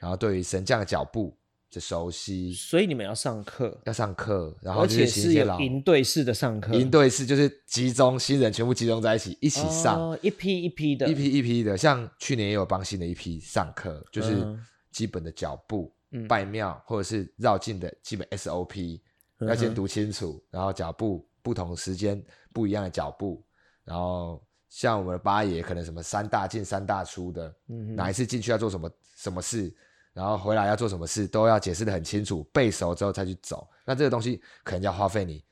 [0.00, 1.38] 然后对于神将的脚步。
[1.72, 11.74] 就熟悉，所以你们要上课，要上课，然后就是是有营队式的上课，营队式就是集中新人全部集中在一起一起上，哦、一批一批的，一批一批的。
[11.74, 14.46] 像去年也有帮新的一批上课，就是
[14.90, 19.00] 基本的脚步、嗯、拜庙或者是绕境的基本 SOP、
[19.38, 23.42] 嗯、要先读清楚，然后脚步不同时间不一样的脚步，
[23.82, 29.74] 然后像我们的八爷可能什么三大进三大出的，嗯、哪一次进去要做什么什么事。
[30.12, 33.66] 然后回来要做什么事都要解释的很清楚，背熟之后再去走。
[33.84, 35.42] 那这个东西可能要花费你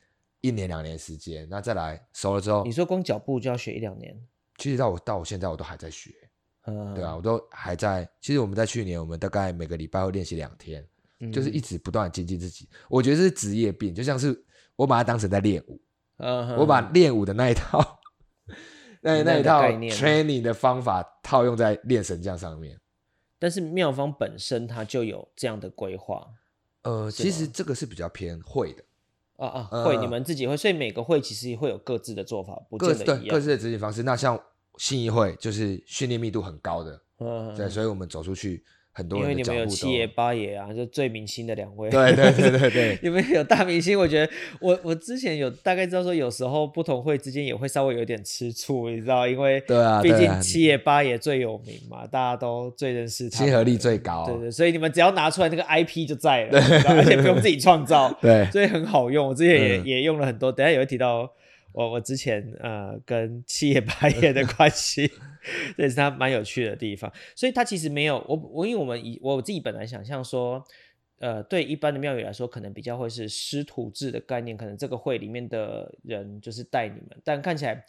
[0.40, 1.48] 一年两年时间。
[1.50, 4.14] 那再来熟了之后，你说光脚步就要学一两年？
[4.58, 6.10] 其实到我到我现在我都还在学，
[6.66, 8.06] 嗯，对啊，我都还在。
[8.20, 10.86] 其实我们在去年，我们大概每个礼拜会练习两天，
[11.20, 12.68] 嗯、就是一直不断精进自己。
[12.90, 14.38] 我觉得是职业病，就像是
[14.76, 15.80] 我把它当成在练舞，
[16.18, 17.98] 嗯，我把练舞的那一套，
[19.00, 22.78] 那那一套 training 的方法套用在练神将上面。
[23.40, 26.28] 但是妙方本身它就有这样的规划，
[26.82, 28.84] 呃，其实这个是比较偏会的。
[29.36, 33.20] 啊啊，会、嗯、你们自己会，所以每个会其实会有各自的做法，不见得一样。
[33.20, 34.02] 对，各自的执行方式。
[34.02, 34.38] 那像
[34.76, 38.62] 信义会就是训练密度很高的，嗯，对，所以我们走出去。
[38.92, 41.88] 很多人因为你们有七爷八爷啊，就最明星的两位。
[41.90, 54.26] 对对对对对， 你们有大明星，我觉得我我之前有大概知道说，有时候不同会之间也会稍微有点吃醋，你知道，因为对啊，毕竟七爷八爷最有名嘛，大家都最认识他，亲和力最高。
[54.26, 59.28] 对对，所以你们只要拿出来那个 IP 就在了，而且不用自己创造， 对，所以很好用。
[59.28, 61.30] 我之前也也用了很多，等下也会提到。
[61.72, 65.08] 我我之前呃跟七爷八爷的关系，
[65.76, 67.12] 这也是他蛮有趣的地方。
[67.34, 70.64] 所以他其实没有我我因为我们以我自己本来想象说，
[71.18, 77.84] 呃对一般的庙宇来说，可能比较会是师徒制的概念，可能这个会里面的人就是带你们，但看起来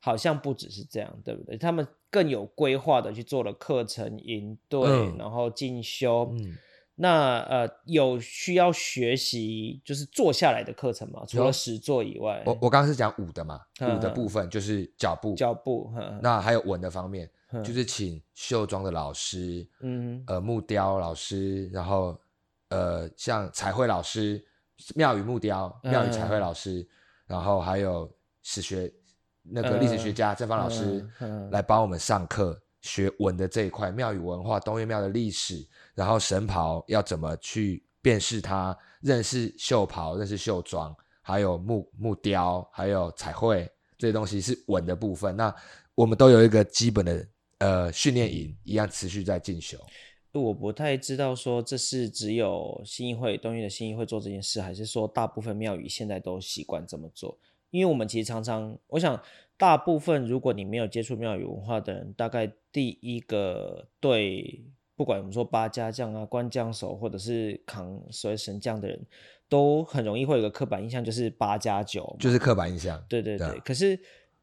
[0.00, 1.56] 好像不只是这样，对不对？
[1.56, 6.34] 他们更有规划的去做了课程营队，嗯、然后进修。
[6.38, 6.56] 嗯
[6.96, 11.24] 那呃，有需要学习就是坐下来的课程吗？
[11.26, 15.92] 除了实作以外，我我刚刚是讲舞的嘛，呵呵武的部分就是脚步，脚步。
[16.22, 17.28] 那还有文的方面，
[17.64, 22.16] 就是请绣庄的老师，嗯，呃，木雕老师，然后
[22.68, 24.44] 呃，像彩绘老师，
[24.94, 26.88] 庙宇木雕、庙宇彩绘老师，
[27.26, 28.08] 然后还有
[28.42, 28.92] 史学
[29.42, 31.04] 那个历史学家郑芳老师
[31.50, 35.66] 来帮我们上课，学文的这一块，庙宇文化，东岳庙的历史。
[35.94, 38.76] 然后神袍要怎么去辨识它？
[39.00, 43.66] 认识绣袍，认识绣庄，还有木木雕，还有彩绘
[43.96, 45.34] 这些东西是文的部分。
[45.34, 45.54] 那
[45.94, 47.26] 我们都有一个基本的
[47.58, 49.78] 呃训练营，一样持续在进修。
[50.32, 57.38] 我不太知道说这是只有新义会东岳的新义会做这件事，还是说大部分庙宇现在都习惯这么做？
[57.70, 59.20] 因为我们其实常常，我想
[59.56, 64.64] 大部分如果你没有接触庙宇文化的人，大概第一个对。
[64.96, 69.04] 不管我们说八家将啊、官将手，或者是扛所谓神将的人，
[69.48, 73.04] 都很容易会有个刻板印象，就是八加九，就是刻板印象。
[73.08, 73.48] 对对对。
[73.48, 73.98] 对可是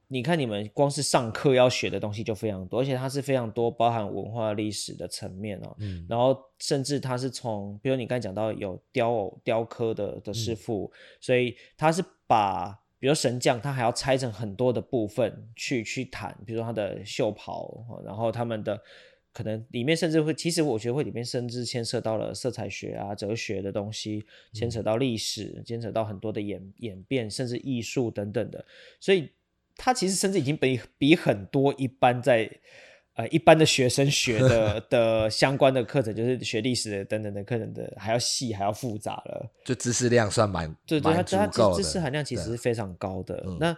[0.10, 5.74] 你看，你们光是上课要学的东西就非常多，而且它是非常多，包含文化历史的层面哦。
[5.80, 6.06] 嗯。
[6.10, 18.82] 然后甚至它是从，比如你刚才讲到有雕偶、雕刻的的师傅，嗯、所以他是把，比如神将，他还要拆成很多的部分去去谈，比如说他的袖袍，然后他们的。
[19.34, 28.66] 可能里面甚至会，其实我觉得会里面甚至牵涉到了色彩学啊、哲学的东西，牵扯到历史，牵扯到很多的演演变，甚至艺术等等的。
[29.00, 29.30] 所以
[29.78, 32.52] 它其实甚至已经比比很多一般在
[33.16, 39.52] 呃一般的学生学的 的相关的课程，就是学历史的等等的课程的还要细还要复杂了。
[39.66, 43.44] 就知识量算蛮对对，它它知识含量其实是非常高的。
[43.48, 43.78] 嗯、那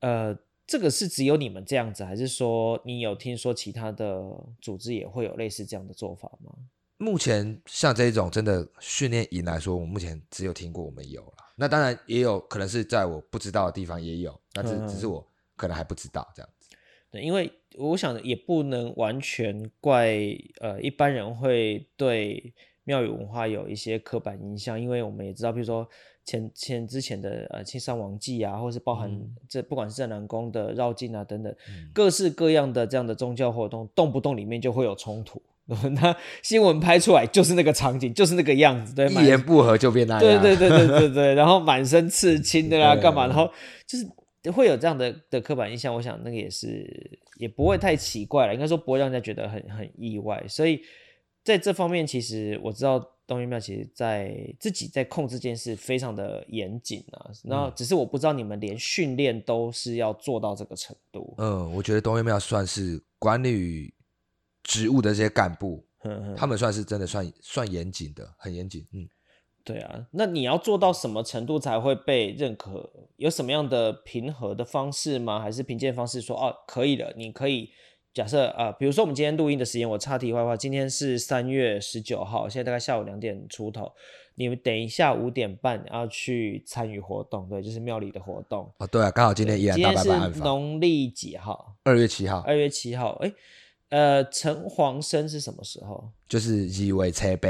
[0.00, 0.38] 呃。
[0.66, 4.24] 这个是只有你们这样子，还是说你有听说其他的
[4.62, 6.54] 组织也会有类似这样的做法吗？
[6.96, 11.34] 目前像这种真的训练营来说，我目前只有听过我们有了。
[11.54, 16.70] 那当然也有可能是在我不知道的地方也有，那只只是我可能还不知道这样子。
[17.10, 20.16] 对，因为我想也不能完全怪
[20.60, 22.52] 呃一般人会对
[22.84, 25.88] 庙宇文化有一些刻板印象，因为我们也知道，比如说。
[26.26, 29.14] 前前之前的呃青山王祭啊，或是包含
[29.46, 35.42] 这不管是在南宫的绕境啊等等，嗯、各式各样的这样的宗教活动，动不动里面就会有冲突。
[36.00, 40.42] 那新闻拍出来就是那个场景，就是那个样子，对，一言不合就变那样。
[40.42, 43.26] 对对对对对 对，然后满身刺青的啦，干嘛？
[43.26, 43.46] 然后
[43.86, 45.94] 就是会有这样的的刻板印象。
[45.94, 50.44] 我想那个也是也不会太奇怪了，应该说不会让人家觉得很很意外。
[50.48, 50.80] 所以
[51.42, 53.10] 在这方面，其实我知道。
[53.26, 61.34] 东岳庙其实在自己在控制这件事非常的严谨啊，然后只是我不知道你们连训练都是要做到这个程度。
[61.38, 63.94] 嗯，我觉得东岳庙算是管理
[64.62, 65.82] 职务的这些干部，
[66.36, 68.86] 他们算是真的算算严谨的，很严谨。
[68.92, 69.08] 嗯，
[69.64, 72.90] 对啊，那你要做到什么程度才会被认可？
[73.16, 75.40] 有什么样的平和的方式吗？
[75.40, 77.70] 还是评鉴方式说哦，可以了，你可以。
[78.12, 83.90] 假设啊、呃，比如说我们今天录音的时间，我插题外话，今天是三月十九号，现在大概下午两点出头。
[84.36, 88.70] 你们等一下五点半要去参与活动，对，就是庙里的活动。
[88.78, 90.00] 哦，对啊，刚好今天依然大。
[90.00, 91.74] 今天是农历几号？
[91.82, 92.38] 二月七号。
[92.46, 93.32] 二月七号，哎，
[93.94, 96.10] 呃，城隍生是什么时候？
[96.28, 97.48] 就是二月七八，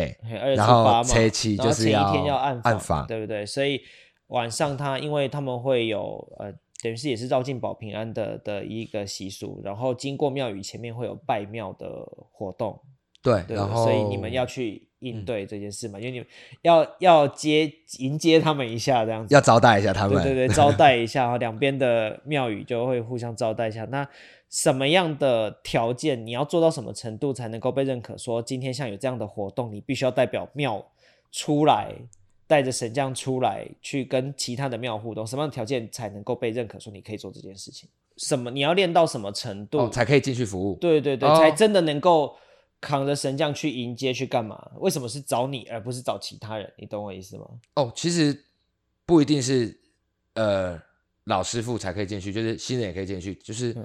[0.57, 3.47] 然后车七就是前一天要暗暗访，对不对？
[3.47, 3.81] 所以
[4.27, 6.53] 晚上他，因为他们会有呃。
[6.83, 11.89] 等于是也是绕境保平安的的一个习俗，然后经过庙宇前面会有拜庙的
[12.31, 12.79] 活动，
[13.23, 16.27] 对，对然后所以你们要去应对这件事嘛，嗯、因为你们
[16.61, 23.87] 要要接迎接他们一下这样子，要招待一下他们，对对对，招待一下， 两边的庙宇就会互相招待一下。
[23.87, 24.07] 那
[24.55, 28.17] 什么样的条件，你要做到什么程度才能够被认可？
[28.17, 30.93] 说今天像有这样的活动，你必须要代表庙
[31.33, 31.93] 出来，
[32.47, 36.79] 带着神将出来去跟其他的庙互动，什么样的条件才能够被认可？
[36.79, 37.89] 说你可以做这件事情？
[38.17, 38.49] 什么？
[38.49, 40.77] 你要练到什么程度、哦、才可以进去服务？
[40.77, 42.37] 对对对，哦、才真的能够
[42.81, 44.71] 扛着神将去迎接去干嘛？
[44.77, 46.73] 为什么是找你而不是找其他人？
[46.77, 47.45] 你懂我意思吗？
[47.75, 48.45] 哦，其实
[49.05, 49.77] 不一定是
[50.35, 50.81] 呃
[51.25, 53.73] 老师傅才可以进去，就是新人也可以进去，就是。
[53.73, 53.85] 嗯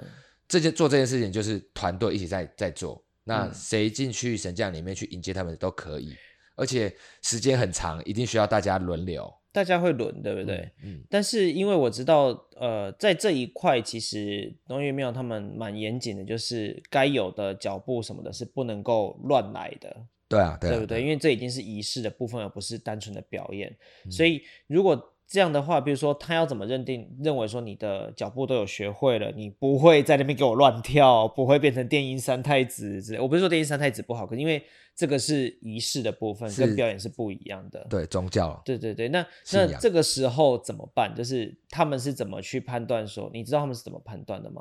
[0.50, 6.12] 这件做这件事情就是团队一起在在做，那谁进去神将里面去迎接他们都可以，
[6.56, 10.56] 而且时间很长，一定需要大家轮流，大家会轮，对不对？
[10.82, 10.96] 嗯。
[10.96, 19.96] 嗯，但是因为我知道，呃，在这一块其实东岳庙他们蛮严谨的，就是该有的脚步什么的是不能够乱来的。
[20.28, 21.00] 对啊，对，啊对不对？
[21.00, 23.72] 因为这已经是仪式的部分，而不是单纯的表演，
[24.04, 25.14] 嗯、所以如果。
[25.30, 33.20] 这样的话，比如说他要怎么认定，认为说你的脚步都有学会了，你不会在那边给我乱跳，不会变成电音三太子之类。
[33.20, 34.60] 我不是说电音三太子不好，可是因为
[34.96, 37.86] 这个是仪式的部分，跟表演是不一样的。
[37.88, 38.60] 对，宗教。
[38.64, 41.14] 对对对，那那这个时候怎么办？
[41.14, 43.30] 就是他们是怎么去判断说？
[43.32, 44.60] 你知道他们是怎么判断的吗？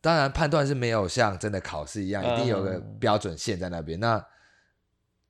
[0.00, 3.98] 当然，判断是没有像真的考试一样，一定有个标准线在那边。
[3.98, 4.26] 嗯、那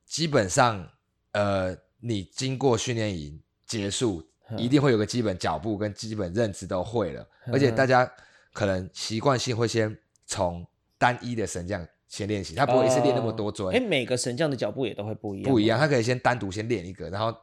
[0.05, 0.91] 基本上，
[1.33, 4.29] 呃，你经过训练营结束。
[4.59, 8.11] 一定会有个基本脚步跟基本认知都会了，而且大家
[8.53, 10.67] 可能习惯性会先从
[10.99, 13.75] 单一的神将先练习，他不会一次练那么多尊。
[13.75, 15.51] 哎、呃，每个神将的脚步也都会不一样。
[15.51, 17.35] 不一样，他可以先单独先练一个，然后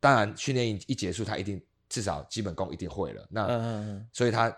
[0.00, 3.26] 当然训练一结束，他一定至少基本功一定会了。
[3.30, 4.50] 那、嗯、所以他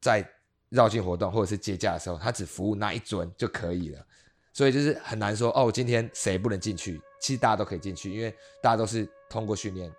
[0.00, 0.26] 在
[0.70, 4.06] 绕境活动或者是接驾的时候，他只服务那一尊就可以了。
[4.52, 7.00] 所以就是很难说哦，今天谁不能进去？
[7.20, 9.92] 其实大家都可以进去，因为大家都是通过训练。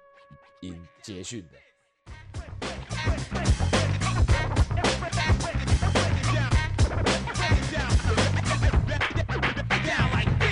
[0.62, 1.58] 引结训的。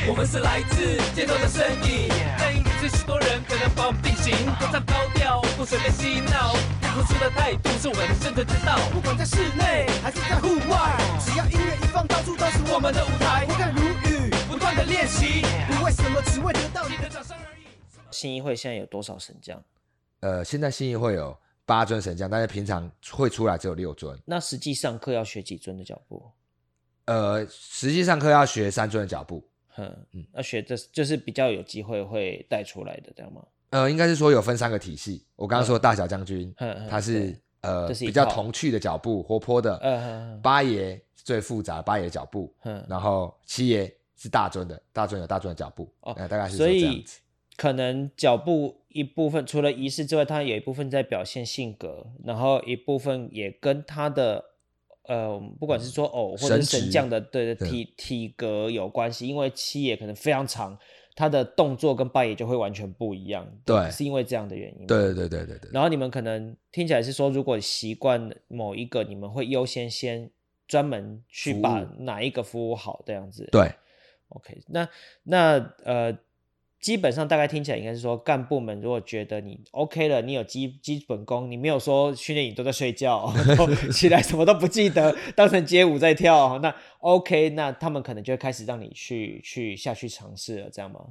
[0.07, 6.53] 我们是来自街头的声音，在引领着许多人可能把我们定型，歌唱高调，不随便嬉闹，
[6.95, 8.79] 付出的态度是我们的生存之道。
[8.91, 13.45] 不管在室内还是在户外，只要音乐一放，到处都是我们的舞台。
[13.45, 17.67] 不敢如雨，不断的练习，不为什么，只为得到你的掌声而已。
[18.09, 19.63] 新一会现在有多少神将？
[20.21, 24.17] 呃，现在信义会有八尊神将，但是平常会出来只有六尊。
[24.25, 26.29] 那实际上课要学几尊的脚步？
[27.05, 29.43] 呃，实际上课要学三尊的脚步。
[29.77, 33.41] 嗯嗯，那学这就是比较有机会会带出来的，这样吗？
[33.69, 35.25] 呃，应该是说有分三个体系。
[35.35, 36.53] 我刚刚说大小将军，
[36.89, 39.77] 他是呃比较童趣的脚步，活泼的。
[39.77, 42.53] 嗯，八爷最复杂，八爷脚步。
[42.63, 45.89] 嗯，然后七爷是大尊的，大尊有大尊的脚步。
[46.01, 47.19] 哦，大概是这样子。
[47.55, 54.43] 可能脚步一部分除了仪式之外，他有一部分在表现性格，然后一部分也跟他的
[55.03, 59.27] 呃，不管是说偶或者是神将的对的体体格有关系。
[59.27, 60.75] 因为七也可能非常长，
[61.15, 63.47] 他的动作跟八爷就会完全不一样。
[63.63, 64.87] 对，是因为这样的原因。
[64.87, 65.71] 对对对对对对。
[65.71, 70.31] 然后你们可能听起来是说，如果习惯某一个，你们会优先先
[70.67, 73.47] 专门去把哪一个服务好这样子。
[73.51, 73.71] 对。
[74.29, 74.89] OK，那
[75.23, 76.17] 那呃。
[76.79, 83.33] 基本上大概听起来应该是说，干部们如果觉得你 OK 了，你有基基本功，你没有说训练营都在睡觉，
[83.91, 91.01] 起来什么都不记得， 当成街舞在跳，那 OK，那他们可能就会开始让你去去下去尝试了，这样吗？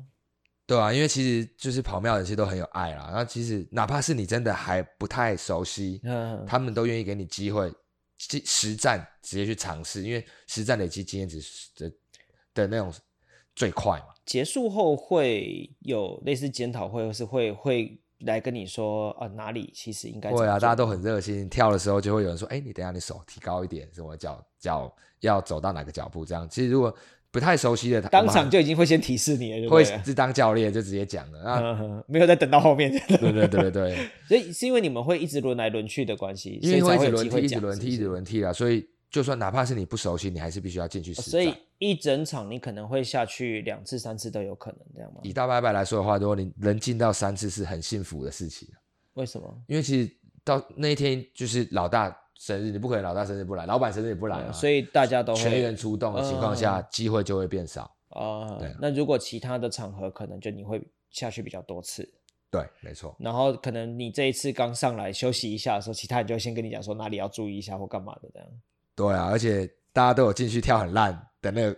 [0.66, 7.72] 对啊，因为其实就是跑庙的人其实都很有爱啦，然后其实哪怕是你真的还不太熟悉，嗯，他们都愿意给你机会，
[8.44, 11.40] 实战直接去尝试，因为实战累积经验值
[11.76, 11.92] 的
[12.54, 12.92] 的那种
[13.54, 14.06] 最快嘛。
[14.28, 26.46] 结束后会有类似检讨会，或是会会来跟你说啊，哪里其实应该会啊，大家都很热心，跳的时候就会有人说，哎、欸，你等一下你手提高一点，什么脚脚要走到哪个脚步这样。
[26.50, 26.94] 其实如果
[27.30, 32.92] 不太熟悉的，当场就已经会先提示你了，会是当教练就直接讲了啊，没有再等到后面。
[33.08, 38.86] 对对对对对， 所以是因为你们会一直轮来轮去的关系，因为会一直轮替，一直轮替，一直轮替啊，所以。
[39.10, 41.30] 就算哪怕是你不熟悉，你还是必须要进去实战。
[41.30, 45.20] 所以一整场你可能会下去两次、三次都有可能，这样吗？
[45.22, 48.68] 以大拜拜来说的话，如果你能进到三次是很幸福的事情。
[49.14, 49.62] 为什么？
[49.66, 50.12] 因为其实
[50.44, 54.52] 到那一天就是老大生日，你不可能老大生日不来，老板生日也不来啊。
[54.52, 58.56] 所以大家都全员出动的情况下，机会就会变少啊。
[58.58, 58.74] 对。
[58.80, 62.08] 那如果其他的场合，可能就你会下去比较多次。
[62.50, 63.14] 对，没错。
[63.18, 68.48] 然后可能你这一次刚上来休息一下的时候，其他人就会先跟你讲说哪里要注意一下或干嘛的这样。
[68.94, 71.76] 对啊，而且大家都有进去跳很烂的那个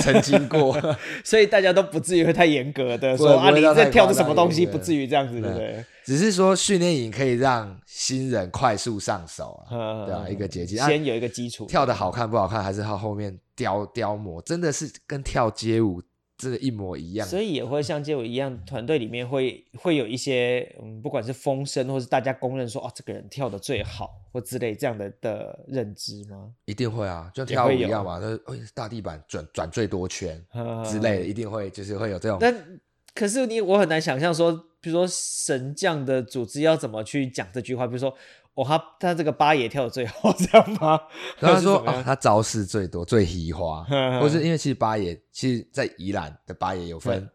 [0.00, 0.76] 曾经过，
[1.24, 5.84] 所以大家都不至于会太严格的说啊，你在跳的什么东西，不至于这样子，对不对？
[6.04, 16.02] 只是说训练营可以让新人快速上手啊， 对啊，一个捷径，先有一个基础，跳的好看不好看，还是靠后面雕雕磨，真的是跟跳街舞
[16.42, 17.26] 真的，一模一样。
[17.26, 26.52] 所以也会像街舞一样，团队里面会会有一些，嗯，不管是风声，或是大家公认说，哦，这个人跳的最好，或之类这样的的认知吗？
[26.64, 30.42] 一定会啊，就跳舞一样嘛，就是大地板转转最多圈
[30.84, 32.38] 之类的，一定会就是会有这种。
[32.40, 32.80] 但
[33.14, 38.12] 可是你我很难想象说，比如说神将的组织要怎么去讲这句话，比如说。
[38.54, 41.00] 哦，他他这个八爷跳的最好， 这样吗？
[41.40, 43.82] 然后他说啊、哦，他招式最多，最移花，
[44.20, 47.26] 或是因为其实八爷，其实在宜兰的八爷有分，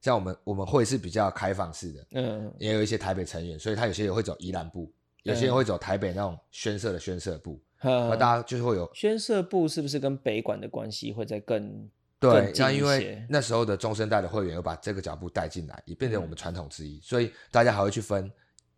[0.00, 4.92] 像我们我们会是比较开放式的，嗯，也有一些台北成员，所以他有些人会走宜兰部，
[5.22, 11.88] 有些人会走台北那种宣社的宣社部，那大家就是会有宣社部，是不是跟北管的关系会在更
[12.18, 12.52] 对？
[12.56, 18.30] 那因为那时候的中生代的会员有把这个脚步带进来，也变成我们传统之一，所以大家还会去分，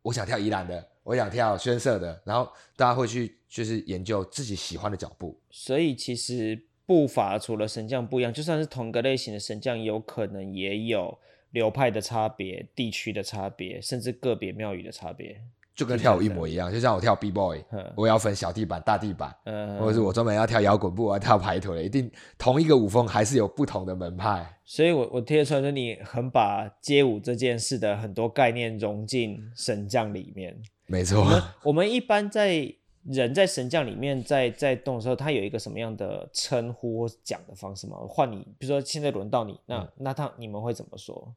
[0.08, 0.88] 我想跳宜兰的。
[1.02, 5.38] 我想跳宣社的，然后大家会去就是研究自己喜欢的脚步。
[5.50, 11.18] 所以其实步伐除了神将不一样，就算是同个类型的神将，有可能也有
[11.52, 15.40] 流派的差别、地区的差别，甚至个别庙宇的差别。
[15.78, 17.62] 就跟跳舞一模一样，就像我跳 B boy，
[17.94, 19.32] 我要分小地板、大地板，
[19.78, 24.44] 或者是我专门要跳摇滚步，我要跳排腿，一定同一个舞风还是有不同的门派。
[24.64, 30.60] 所以我我听得出来说你很把街舞这件事的很多概念融进神将里面。
[30.86, 32.74] 没错，我们我们一般在
[33.04, 37.98] 人在神将里面在在动的时候，他有一个什么样的称呼或讲的方式吗？
[38.08, 41.32] 换你，比如说现在轮到你，那、嗯、那他你们会怎么说？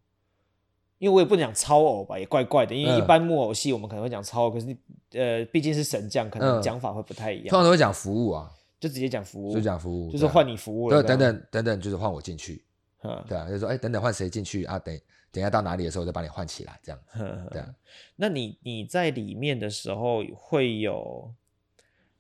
[1.02, 2.76] 因为我也不能讲超偶吧，也怪怪的。
[2.76, 4.78] 因为一般木偶戏我们可能会讲超偶，可是
[5.14, 7.48] 呃毕竟是神将，可能讲法会不太一样。
[7.48, 8.48] 通常都会讲服务啊，
[8.80, 11.02] 就直接讲服务，就讲服务，就是换你服务了。
[11.02, 12.64] 对，等等等等，就是换我进去。
[13.28, 14.78] 对啊，就是说哎，等等换谁进去啊？
[14.78, 14.96] 等。
[15.34, 17.00] 等一下到哪里的时候，我再把你换起来，这样。
[17.50, 17.74] 对啊，
[18.18, 21.34] 那你你在里面的时候会有，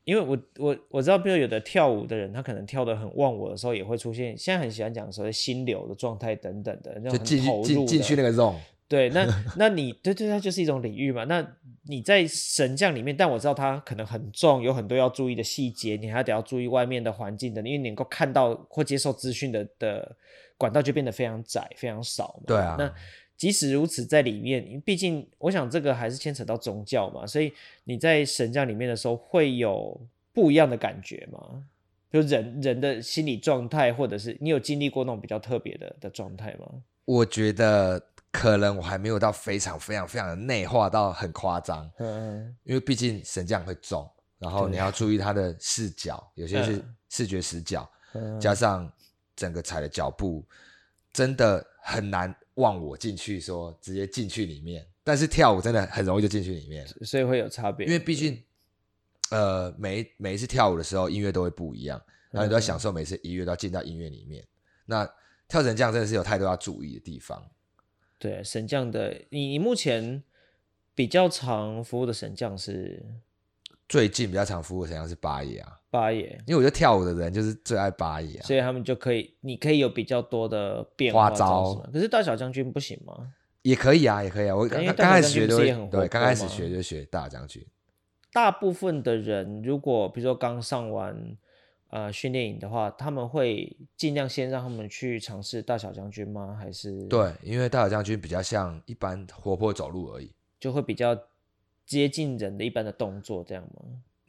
[0.05, 4.37] 因为我我我知道，比如有的跳舞的人，他可能跳得很忘我的时候，也会出现。
[4.37, 8.55] 现在很喜欢讲所谓心流的状态等等的，那种很投入进进去那个 zone。
[8.91, 9.25] 对，那
[9.55, 11.23] 那你对对，它就是一种领域嘛。
[11.23, 20.15] 那你在神将里面，但我知道它可能很重，有很多要注意的细节，你还得要注意外面的环境的，因为你能够看到或接受资讯的的。
[20.57, 22.43] 管道就变得非常窄，非常少嘛。
[22.45, 22.75] 对啊。
[22.77, 22.93] 那
[23.35, 27.51] 即使如此，在里面，毕竟我想这个还是牵扯到宗教嘛，所以
[27.85, 29.99] 你在神将里面的时候，会有
[30.31, 31.63] 不一样的感觉吗？
[32.13, 36.67] 就人人的心理状态，或者是你有经历过那种比较特别的的状态吗？
[37.05, 37.99] 我觉得
[38.31, 41.89] 可能我还没有到非常非常非常的内化到很夸张。
[41.99, 42.55] 嗯。
[42.63, 44.09] 因为毕竟神将会重，
[44.39, 48.91] 然后你要注意他的视角，有些是视觉死角，嗯加上。
[49.33, 50.45] 整个踩的脚步
[51.11, 54.85] 真的很难忘我进去，说直接进去里面。
[55.03, 57.87] 但是跳舞真的很容易就进去里面，所以会有差别。
[57.87, 58.43] 因为毕竟，
[59.31, 64.43] 呃，每每一次跳舞的时候，音乐都会不一样，然后你都要享受每次音乐都要进到音乐里面。
[64.43, 64.47] 嗯、
[64.85, 65.09] 那
[65.47, 67.43] 跳神将真的是有太多要注意的地方。
[68.21, 70.21] 对，神将的，你你目前
[70.93, 73.03] 比较常服务的神将是？
[73.89, 81.75] 最近比较常服务的神将是八爷啊，八爷，因为我觉得跳舞的人就是最爱八爷啊，所以他们就可以，你可以有比较多的变化招。
[81.91, 83.33] 可是大小将军不行吗？
[83.63, 84.55] 也可以啊，也可以啊。
[84.55, 85.57] 我刚刚开始学就
[85.87, 87.65] 对，刚开始学就学大将军。
[88.31, 91.35] 大部分的人如果比如说刚上完
[91.91, 96.57] 呃训练营的话，他们会尽量先让他们去尝试大小将军吗？
[96.59, 101.17] 还是对，因为大小将军比较像一般活泼走路而已，就会比较。
[101.83, 103.81] 接近人的一般的动作，这样吗？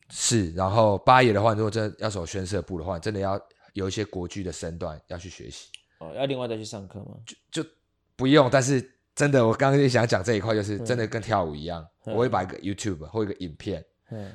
[0.08, 3.40] 是，然后八爷的话，如果真的要走宣社步的话，真的要
[3.74, 5.68] 有一些国剧的身段要去学习。
[6.00, 7.16] 哦，要另外再去上课吗？
[7.24, 7.70] 就就
[8.16, 8.82] 不用，但是
[9.14, 13.86] 真的，我刚刚就想讲这一块，就是真的跟跳舞一样，嗯、我会把一个 YouTube 或一个影片，嗯，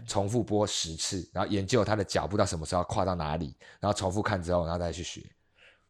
[0.05, 5.21] 重复播十次，然后研究他的脚步到什么时候要跨到哪里，然后重复看之后，然后再去学。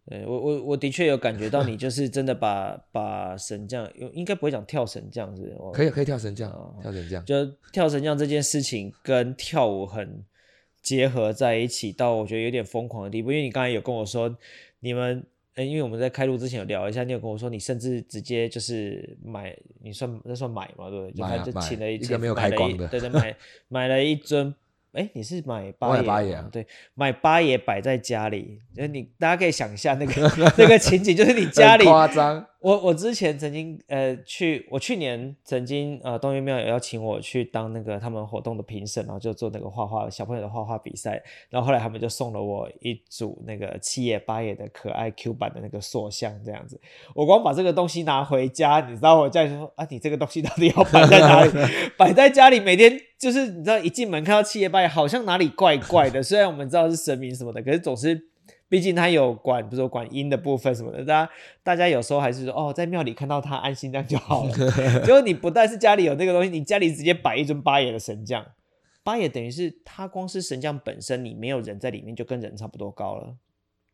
[0.09, 5.57] 对我我我的确有感觉到你就是真的把 把神将，应该不会讲跳神将是，是？
[5.73, 6.49] 可以可以跳神将，
[6.81, 10.23] 跳神将，就跳神将这件事情跟跳舞很
[10.81, 13.33] 结合在一起，到我觉得有点疯狂的地步。
[13.33, 14.33] 因为你刚才有跟我说，
[14.79, 15.25] 你们，
[15.57, 21.21] 欸、因为我们在开录之前有聊一下，你有跟我说你甚至直接就是买，你算那算买嘛，对不对？
[21.21, 23.35] 买、啊、就他就请了一一个没有开光的，对对，买
[23.69, 24.53] 买了一尊。
[24.93, 26.01] 哎、欸，你是买八爷？
[26.01, 32.43] 八爷啊，对，买八爷摆在家里，就是你大家可以想一下那个 那个情景，就是你家里夸张。
[32.59, 46.81] 我我之前曾经呃去，我去年曾经呃东岳庙有邀请我去当那个他们活动的评审，然后就做那个画画小朋友的画画比赛，然后后来他们就送了我一组那个七爷八爷的可爱 Q 版的那个塑像这样子。
[47.13, 51.51] 我光把这个东西拿回家，你知道我家里说啊，你这个东西到底要摆在哪里？
[51.95, 56.23] 摆在家里，每天就是你知道一进门看到七爷八爷，好像哪里怪怪的。
[56.23, 58.29] 虽然我们知道是神明什么的，可是总是。
[58.69, 61.31] 毕竟他有管，比如说管阴的部分什么的，大家
[61.63, 64.51] 大家有时候还是说哦，在庙里看到他安心这样就好了。
[65.05, 68.45] 结果你不但是家里有那个东西，你家里直接摆一尊八爷的神将，
[69.03, 73.35] 八爷等于是他光是神将本身，你没有人在里面，就跟人差不多高了。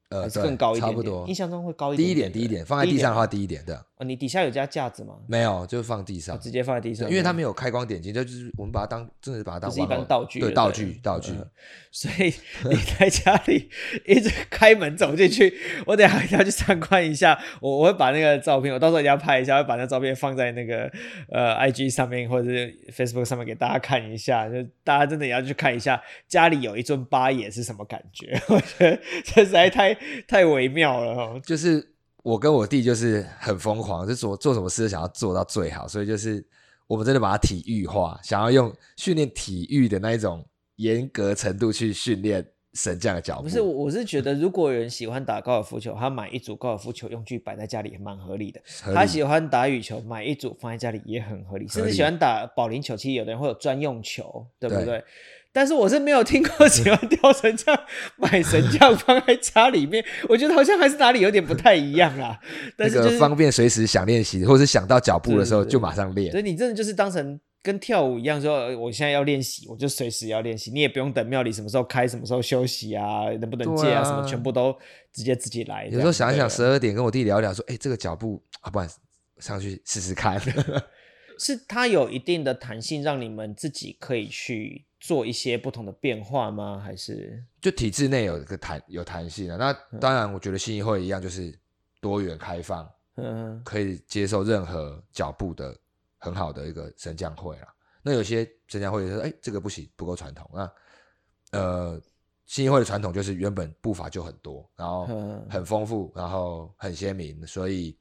[0.09, 1.27] 呃，更高一点，点，差不多。
[1.27, 3.75] 印象中会高一点，点，低一点，低一点，放在地上的话低一点，对。
[3.75, 5.15] 哦，你底下有加架子吗？
[5.27, 11.31] 没有，就是放地上，直接放在地上，因为它没有开光点睛，就是我们把它当，真的是把它当是一般道具，对，道具，道具。
[11.91, 12.33] 所以
[12.69, 13.69] 你在家里
[14.07, 15.53] 一直开门走进去，
[15.85, 17.39] 我等下一定要去参观一下。
[17.61, 20.91] 我我会把那个照片，我到时候一定要拍一下，会把那照片放在那个
[21.29, 24.49] 呃 IG 上面或者是 Facebook 上面给大家看一下。
[24.49, 28.41] 就大家真的也要去看一下，家里有一尊八爷是什么感觉？
[28.49, 29.92] 我觉得这实在太
[30.27, 31.89] 太微妙了，就是。
[32.23, 36.41] 我跟我弟就是很疯狂，就做做什么事都想要做到最好，所以就是
[36.87, 40.41] 我们真的把它体育化，想要用训练体育的那一种
[40.77, 43.43] 严格程度去训练神将的脚步。
[43.43, 48.61] 不是，我是觉得如果有人喜欢打高尔夫球，他买一组高尔夫球用具摆在家里也蛮合理的。
[48.87, 51.67] 理他喜欢打羽球，买一组放在家里也很合理。
[51.67, 54.85] 合理甚至喜欢打保龄球，其实有的人会有专用球，对不对？
[54.85, 55.03] 对
[55.53, 57.79] 但是我是没有听过喜欢雕神将
[58.17, 62.39] 买神将放在家里面，我觉得好像还是哪里有点不太一样啦。
[62.75, 66.31] 但是、就是、那个方便随时想练习，或者是想到脚步的时候就马上练。
[66.31, 74.75] 所以你真的就是当成跟跳舞一样，说我现在要练习，我就随时要练习，你也不用等庙里什么时候开，什么时候休息啊，能不能借啊，啊什么全部都
[75.13, 75.85] 直接自己来。
[75.91, 78.89] 有时候想一想，十二点跟我弟聊一聊，说，哎、欸，这个脚步啊，不然
[79.37, 80.41] 上去试试看。
[81.37, 84.85] 是它有一定的弹性，让你们自己可以去。
[85.03, 86.79] 做一些不同的变化吗？
[86.79, 89.57] 还是就体制内有一个弹有弹性啊？
[89.57, 91.53] 那当然，我觉得信义会一样，就是
[91.99, 95.77] 多元开放，嗯，可以接受任何脚步的
[96.19, 97.67] 很好的一个升降会啊。
[98.01, 100.49] 那有些升降会说，哎、欸，这个不行，不够传统。
[100.53, 100.71] 那
[101.51, 102.01] 呃，
[102.45, 105.05] 信义会的传统就是原本步伐就很多，然后
[105.49, 107.97] 很丰富，然后很鲜明，所以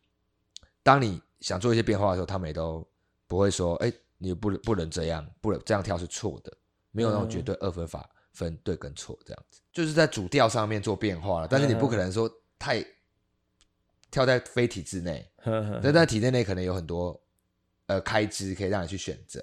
[0.85, 2.89] 当你想做一些变化的时候，他们也都
[3.27, 6.57] 不会说，哎、欸，你不不能这样，不能这样跳是错的。
[6.93, 11.49] 没有那种绝对二分法分对跟错这样子，嗯、就是在主调上面做变化了。
[11.51, 12.85] 但是你不可能说太
[14.11, 15.29] 跳在非体制内，
[15.83, 17.21] 但在体制内可能有很多
[17.87, 19.41] 呃开支可以让你去选择。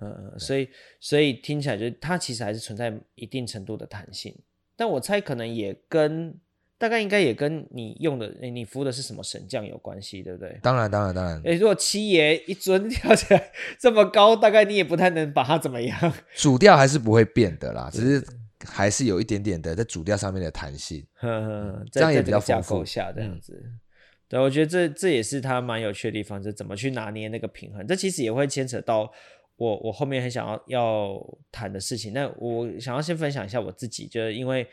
[0.00, 0.68] 嗯，所以
[1.00, 4.36] 所以听起来就是它其实还是存在一定程度的弹性，
[4.76, 6.38] 但我猜可能也跟。
[6.78, 10.56] 大概应该也跟你用的，你服的是什么神将有关系，对不对？
[10.62, 11.42] 当然，当然，当然。
[11.42, 13.50] 诶，如果七爷一尊 跳起来
[13.80, 16.12] 这么高，大概你也不太能把它怎么样。
[16.36, 18.24] 主调还是不会变的啦，只是
[18.64, 21.04] 还是有一点点的在主调上面的弹性。
[21.14, 23.60] 呵呵，这样也比较丰富下这样子。
[23.64, 23.80] 嗯、
[24.28, 27.84] 对，我觉得这这也是他蛮有趣的地方，就怎么去拿捏那个平衡。
[27.88, 29.10] 这其实也会牵扯到
[29.56, 32.12] 我我后面很想要要谈的事情。
[32.12, 34.64] 那我想要先分享一下我自己，就是因为。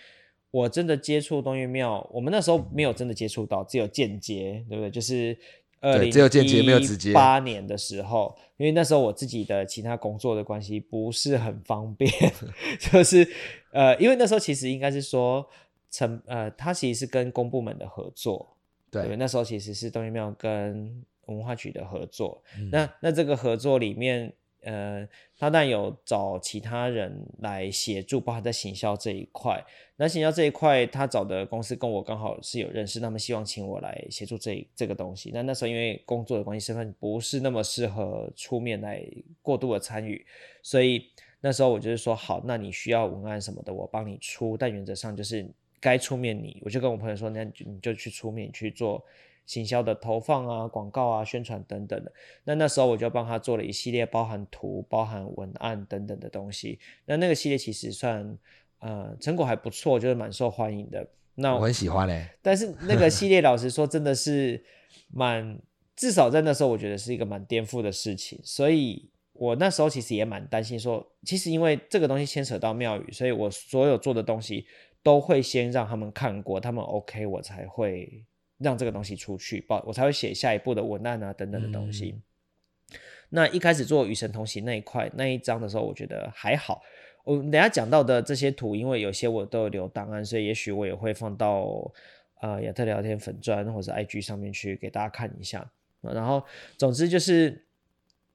[0.55, 4.89] 我真的接触东岳庙，我们那时候没有真的接触到，只有间接，对不对？
[4.89, 5.37] 就是
[5.81, 12.09] 二零一八年的时候，因为那时候我自己的其他工作的关系不是很方便，
[12.79, 13.27] 就是
[13.73, 15.45] 呃，因为那时候其实应该是说，
[15.91, 18.55] 成呃，他其实是跟公部门的合作，
[18.89, 24.31] 对，对，那时候其实是东岳庙跟文化局的合作，嗯、那那这个合作里面。
[24.65, 25.07] 呃，
[25.37, 29.63] 他但有找其他人来协助，包含在行销这一块。
[29.95, 35.29] 那行销这一块，他找的公司跟我刚好是有认识，他们希望请我来协助这这个东西。
[35.33, 39.05] 那那时候因为工作的关系，身份不是那么适合出面来
[39.41, 40.25] 过度的参与，
[40.63, 41.09] 所以
[41.41, 44.57] 那时候我就是说，好，那你需要文案什么的，我帮你出。
[44.57, 45.47] 但原则上就是
[45.79, 49.05] 该出面你，我就跟我朋友说，那你就去出面去做。
[49.45, 52.11] 行销的投放啊、广告啊、宣传等等的，
[52.45, 56.79] 那那时候我就帮他做了一系列包含图、包含文案等等的东西。
[57.05, 58.37] 那那个系列其实算
[58.79, 61.07] 呃成果还不错，就是蛮受欢迎的。
[61.35, 62.37] 那我很喜欢嘞、欸。
[62.41, 64.63] 但是那个系列 老实说真的是
[65.13, 65.59] 蛮，
[65.95, 68.39] 至少在那时候我觉得是一个蛮颠覆的事情。
[68.43, 74.65] 所以我那时候其实也蛮担心说，其实因为这个东西牵扯到庙宇，所以我所有做的东西
[75.03, 78.23] 都会先让他们看过，他们 OK 我才会。
[78.57, 82.15] 让这个东西出去，报我才会写下一步的文案啊等等的东西。
[82.15, 82.21] 嗯、
[83.29, 86.81] 那一开始做与神同行那一块那一章的时候，我觉得还好。
[87.23, 91.91] 我等下讲到的这些图，因为有些我都有留档案，所以也许我也会放到
[92.41, 95.69] 呃亚特聊天粉砖或者 IG 上面去给大家看一下。
[96.01, 96.43] 然后
[96.77, 97.64] 总之就是。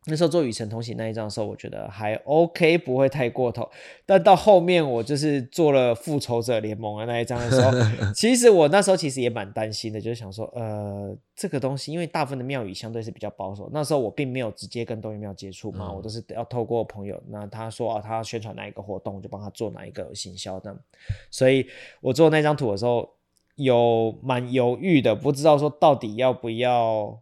[0.07, 3.69] 那时候做与神同行那一张的时候，我觉得还 OK，不会太过头。
[4.07, 7.71] 但到后面我就是做了复仇者联盟的那一张的时候，
[8.17, 20.75] 其实我那时候其实也蛮担心的，就是想说，呃，这个东西因为大部分的庙宇相对是比较保守，那时候我并没有直接跟东岳庙接触嘛，我都是要透过朋友，那他说啊，他要宣传哪一个活动，我就帮他做哪一个行销的。
[21.31, 21.67] 所以
[22.01, 23.09] 我做那张图的时候。
[23.57, 27.21] 有蛮犹豫的，不知道说到底要不要。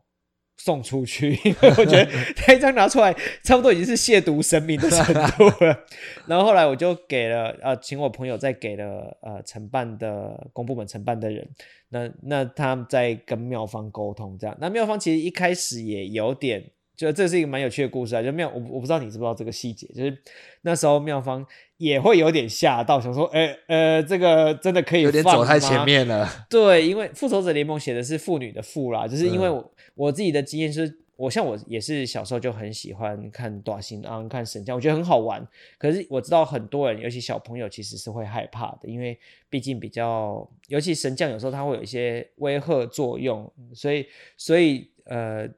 [0.59, 2.07] 送出去，因为我觉得
[2.47, 5.85] 那一张拿出来，差不多已经是亵渎神明的程度了。
[6.27, 11.49] 然后后来我就给了呃，请我朋友再给了呃承办的公部门承办的人，
[11.91, 14.57] 那那他在跟妙方沟通这样。
[14.61, 16.63] 那妙方其实一开始也有点，
[16.99, 18.23] 就这是一个蛮有趣的故事啊。
[18.23, 20.19] 就妙我我不知道你知不知道这个细节，就是
[20.61, 21.47] 那时候妙方
[21.79, 25.03] 也会有点吓到，想说，哎呃，这个真的可以？
[25.03, 26.29] 有点走太前面了。
[26.51, 29.61] 对，因为复仇者联盟写的是妇女的妇啦，就是因为我。
[29.61, 35.45] 嗯我自己的经验是，我像我也是小时候就很喜欢看大新安看神将，我觉得很好玩。
[35.77, 39.19] 可是我知道很多人，尤其小朋友，其实是会害怕的，因为
[39.51, 45.49] 毕竟比较，尤其神将有时候它会有一些威吓作用，所以所以呃。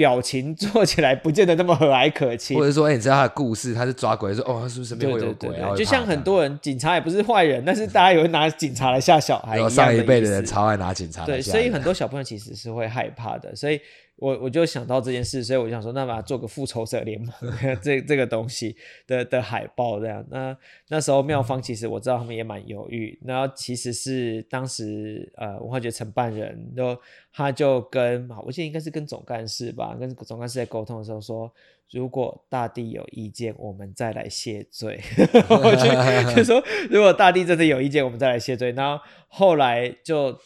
[0.00, 5.50] 表情做起来不见得那么和蔼可亲，或者说，哎、欸，你知道他的故事，他是抓鬼，说哦，他是不是身边会有鬼？
[5.76, 9.68] 就像很多人，警察也不是坏人，但是大家也会拿警察来吓小孩。
[9.68, 11.32] 上一辈的人超爱拿警察来吓。
[11.32, 13.78] 对，所以很多小朋友其实是会害怕的，所以。
[14.20, 17.30] 我我就想到这件事，所以我就想说，那把它做个复仇者联盟
[17.80, 20.22] 这这个东西的的海报这样。
[20.30, 20.54] 那
[20.88, 27.00] 那时候妙方其实我知道他们也蛮犹豫，然后其实是当时呃文化局承办人，就
[27.32, 31.50] 他就跟我记得应该是跟总干事吧，跟总干事在沟通的时候说，
[31.90, 35.00] 如果大地有意见，我们再来谢罪。
[35.48, 38.70] 我就就说，如果大地真的有意见，我们再来谢罪。
[38.72, 40.38] 然后后来就。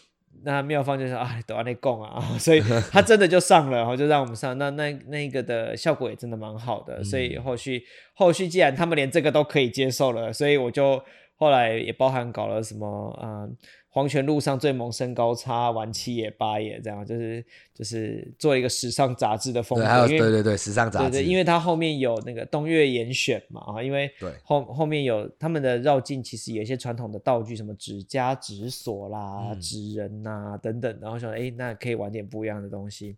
[0.44, 4.56] 那妙方就说啊，都按你讲啊， 所以他真的就上了，然后就让我们上。
[4.58, 7.82] 那那那个的效果也真的蛮好的，所以后续
[8.14, 11.02] 后续既然他们连这个都可以接受了，所以我就
[11.44, 13.44] 后来也包含搞了什么啊。
[13.44, 13.56] 嗯
[13.94, 19.84] 黄泉路上最萌身高差，玩七也八也这样，就是就是做一个时尚杂志的风格。
[19.84, 21.10] 对，还有对对对，时尚杂志。
[21.12, 33.16] 对对，因为它后面有那个东岳严选嘛啊，因为后后面有他们的绕境，其实有一些传统的道具，什么指甲、指锁啦、指人呐、啊、等等，然后想哎、欸，那可以玩点不一样的东西。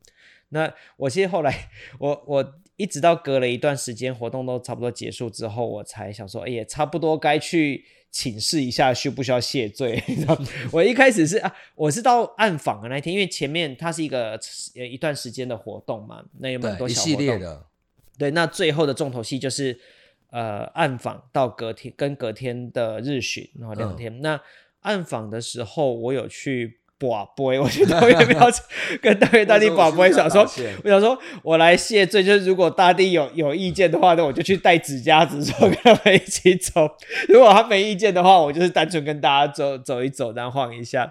[0.51, 7.87] 那我其实后来 我我一直到隔了一段时间，活动都差不多结束之后，我才想说，哎、欸，也差不多该去。
[8.11, 10.03] 请示一下需不需要谢罪？
[10.09, 10.39] 你知道
[10.73, 14.39] 我一开始是啊，我是到暗访的那一天，因为前面它是一个
[14.75, 17.13] 呃一段时间的活动嘛，那有蛮多小活动。
[17.13, 17.67] 一系列的。
[18.19, 19.79] 对，那最后的重头戏就是
[20.31, 24.13] 呃暗访到隔天跟隔天的日巡，然后两天。
[24.17, 24.41] 嗯、那
[24.81, 26.81] 暗访的时候，我有去。
[26.99, 28.49] 不啊， 不会，我去东岳庙
[29.03, 30.43] 跟大岳大帝不会，想说，
[30.85, 36.87] 我想说，我来谢罪，就是如果大帝有有意见的话，那我就去带纸夹子，说跟他们一起走；
[37.29, 41.11] 如果他没意见的话，我就是单纯跟大家走走一走，然后晃一下。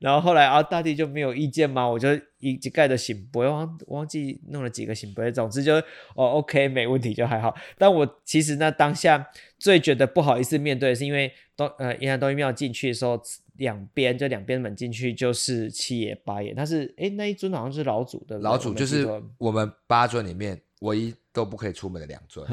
[0.00, 5.76] 然后后来啊，大帝就没有意见嘛，我就一一盖的醒杯，忘忘记弄了几个醒杯，总之就
[6.14, 7.54] 哦，OK，没问题就还好。
[7.78, 9.26] 但我其实呢，当下
[9.64, 13.20] 最觉得不好意思面对，是因为东呃，宜兰东岳庙进去的时候。
[13.56, 19.06] 两边就两边门进去就是七爷八爷，但是哎那一尊好像是老祖的，老祖就是
[19.38, 22.46] 我们八尊里面唯一都不可以出门的两尊，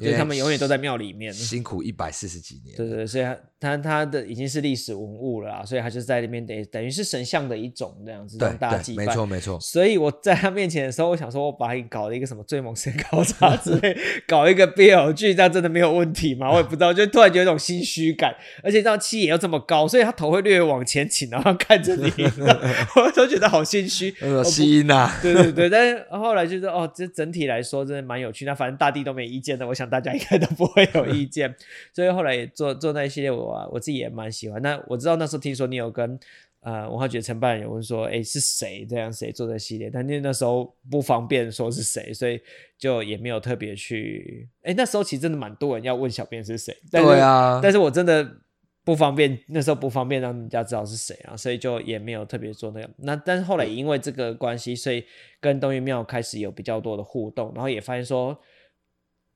[0.00, 2.74] 就是他们永远都在庙里面，辛苦一百四十几年。
[2.74, 9.04] 对对对，所以他他他的已经是历史文物了啦，所以他就在那边等等于是神像的一种这样子，让大家祭拜。
[9.04, 9.60] 没错没错。
[9.60, 13.94] 所以我在他面前的时候，我想说我把你搞了一个什么最萌身高差之类，
[14.26, 16.50] 搞一个 BL 剧，这样真的没有问题吗？
[16.50, 22.10] 我也不知道，就突然觉得有种心虚感，而且这样气也要这么高，所以他头会略往前倾，然后看着你，
[22.96, 24.14] 我都觉得好心虚。
[24.22, 25.10] 有吸音呐。
[25.20, 28.54] 对对对，但是后来就是哦，这整体来说真的蛮有趣那。
[28.54, 31.54] 反正大地都没意见的，我想大家应该都不会有意 见。
[31.92, 34.62] 所以后来做做那一系列我，我我自己也蛮喜欢。
[34.62, 36.18] 那我知道那时候听说你有跟
[36.60, 39.90] 呃文化局承办人有问说，哎，是谁这样谁做这系列？
[39.90, 42.40] 但那那时候不方便说是谁，所以
[42.78, 44.48] 就也没有特别去。
[44.62, 46.74] 哎，那时候其实真的蛮多人要问小编是谁。
[46.90, 48.36] 对啊，但是我真的
[48.84, 52.90] 不方便，那时候不方便让人家知道是谁啊，所以就也没有特别做那个。
[52.98, 55.04] 那但是后来因为这个关系，所以
[55.40, 58.38] 跟东岳庙开始有比较多的互动，然后也发现说。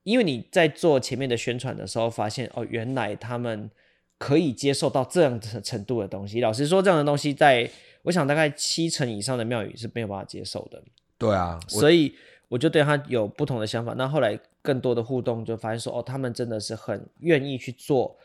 [0.04, 3.70] 因为你在做前面的宣传的时候，发现哦，原来他们
[4.16, 6.40] 可以接受到这样的程度的东西。
[6.40, 7.70] 老实说，这样的东西在
[8.04, 10.82] 我想大概七成以上的庙宇是没有办法接受的。
[11.18, 12.14] 对啊，所以
[12.48, 13.92] 我就对他有不同的想法。
[13.98, 18.16] 那后来更多的互动，就发现说哦，他们真的是很愿意去做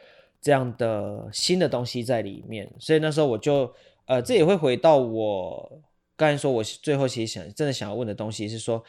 [0.43, 2.71] 这样的新的东西在里面。
[2.77, 3.73] 所以那时候我就
[4.05, 5.81] 呃，这也会回到我
[6.15, 8.83] 刚才说，我最后其实想真的想要问的东西是说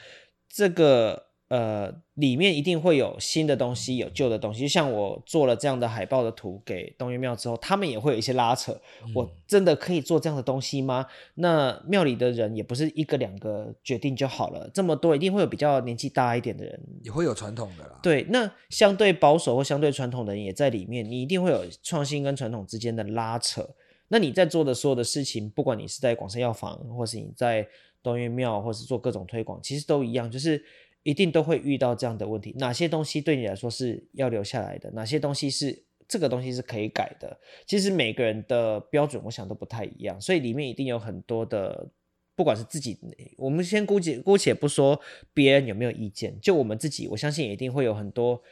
[0.48, 1.23] 这个。
[1.48, 4.62] 呃，里面一定会有新的东西，有旧的东西。
[4.62, 8.72] 就像我做了这样的海报的图给东岳庙之后，他们也会有一些拉扯。
[9.04, 11.06] 嗯、我真的可以做这样的东西吗？
[11.34, 18.00] 那庙里的人也不是一个两个决定就好了，这么多一定会有比较年纪大一点的人，也会有传统的啦。
[18.02, 23.68] 对，那相对保守或相对传统的人也在里面，你一定会有创新跟传统之间的拉扯。
[24.08, 27.66] 那你在做的所有的事情，不管你是在广生药房，或是你在
[28.02, 30.62] 东岳庙，或是做各种推广，其实都一样，就是
[31.04, 32.52] 一定都会遇到这样的问题。
[32.58, 34.90] 哪些东西对你来说是要留下来的？
[34.90, 37.38] 哪些东西是这个东西是可以改的？
[37.64, 41.88] 其实每个人的标准，我想都不太一样，所以里面一定有很多的。
[42.36, 42.98] 不管是自己，
[43.36, 45.00] 我们先姑且姑且不说
[45.32, 48.42] 别人有没有意见，就我们自己，我相信一定会有很多，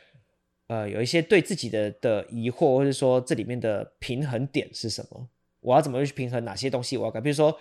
[0.69, 5.29] 呃，有一些对自己的的疑惑，或者说这里面的平衡点是什么？
[5.59, 7.21] 我要怎么去平衡哪些东西我要改？
[7.21, 7.59] 比如说，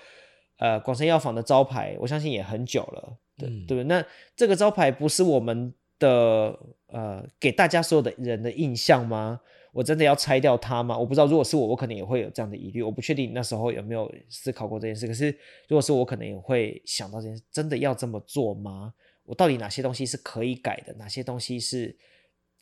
[0.58, 3.84] 呃，广生药房的招牌，我相信也很久了，对、嗯、对不对？
[3.84, 9.40] 那这个招牌不是我们的呃给大家所有的人的印象吗？
[9.74, 10.98] 我真的要拆掉它吗？
[10.98, 12.84] 我不知道，如果是我，我可能也会有这样的疑虑。
[12.84, 15.08] 我不确定那时候有没有思考过这件事。
[15.08, 15.32] 可是，
[15.70, 18.94] 如果是我，可能也会想到这件事：真的要这么做吗？
[19.24, 20.92] 我到底哪些东西是可以改的？
[20.96, 21.96] 哪些东西是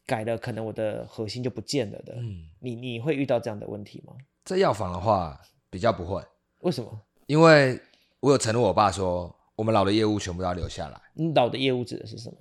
[0.06, 2.14] 改了，可能我的核心就不见了的？
[2.18, 4.14] 嗯，你你会遇到这样的问题吗？
[4.44, 6.22] 在药房的话，比较不会。
[6.60, 7.02] 为什么？
[7.26, 7.80] 因为
[8.20, 11.02] 我有承诺我爸说，我们老的业务全部都要留下来。
[11.14, 12.38] 你老的业务指的是什么？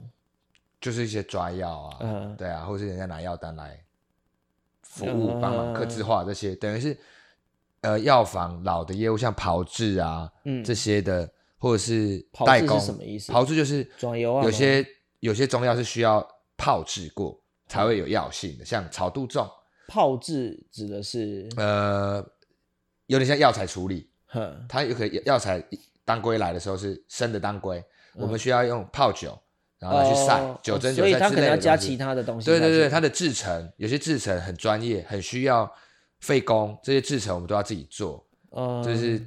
[0.80, 3.82] 就是一些抓药啊，嗯，对啊，或是人家拿药单来。
[4.82, 6.96] 服务帮忙、刻制化这些，等于是
[7.80, 13.32] 呃药房老的业务，像炮制啊，嗯，这些的，或者是代工，什么意思？
[13.32, 14.86] 炮制就是有些
[15.18, 16.24] 有些中药是需要
[16.56, 19.44] 炮制过才会有药性的，像草杜仲。
[19.88, 22.24] 炮制指的是呃，
[23.06, 25.60] 有点像药材处理，哼，它有可以药材
[26.08, 27.84] 当归来的时候是生的当归，
[28.14, 29.38] 我们需要用泡酒。
[29.80, 32.46] 然后去晒、哦、酒蒸酒，所以它可能要加其他的东西。
[32.46, 35.72] 对对对，它的制成有些制成很专业，很需要
[36.18, 39.24] 费工，这些制成我们都要自己做，嗯、就是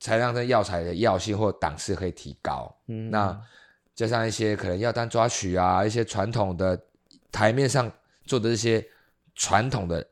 [0.00, 2.70] 才让这药材的药性或档次可以提高。
[2.88, 3.40] 嗯，那
[3.94, 6.78] 加上一些可能药单抓取啊，一些传统的
[7.32, 7.90] 台面上
[8.26, 8.86] 做的这些
[9.34, 10.06] 传统的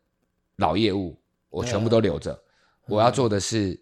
[0.56, 1.20] 老业务，
[1.50, 2.32] 我全部都留着。
[2.32, 3.78] 嗯、我要做的是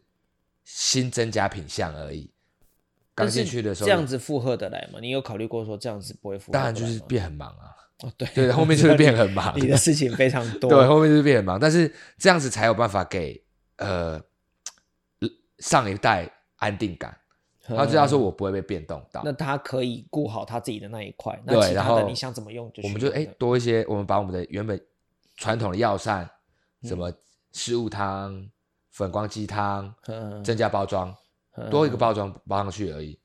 [0.65, 2.31] 新增加品项而已。
[3.15, 4.99] 刚进去的时候，这样子负荷得来吗？
[5.01, 6.53] 你有考虑过说这样子不会负荷？
[6.53, 7.77] 当然就是变很忙啊。
[8.03, 10.71] 哦，对对，后面就是变很忙， 你的事情非常多。
[10.73, 13.43] 对，后面就是变很忙，但是这样子才有办法给
[13.77, 14.19] 呃
[15.59, 17.15] 上一代安定感。
[17.63, 21.41] 他知道说我不会被变动到，那他可以顾好他自己的那一块。
[21.45, 22.83] 那其他的你想怎么用就？
[22.83, 24.81] 我们就哎多一些，我们把我们的原本
[25.37, 26.29] 传统的药膳，
[26.83, 27.13] 什么
[27.53, 28.49] 食物汤、
[28.91, 29.95] 粉光鸡汤，
[30.45, 31.15] 增加包装。
[31.69, 33.19] 多一个包装包上去而已，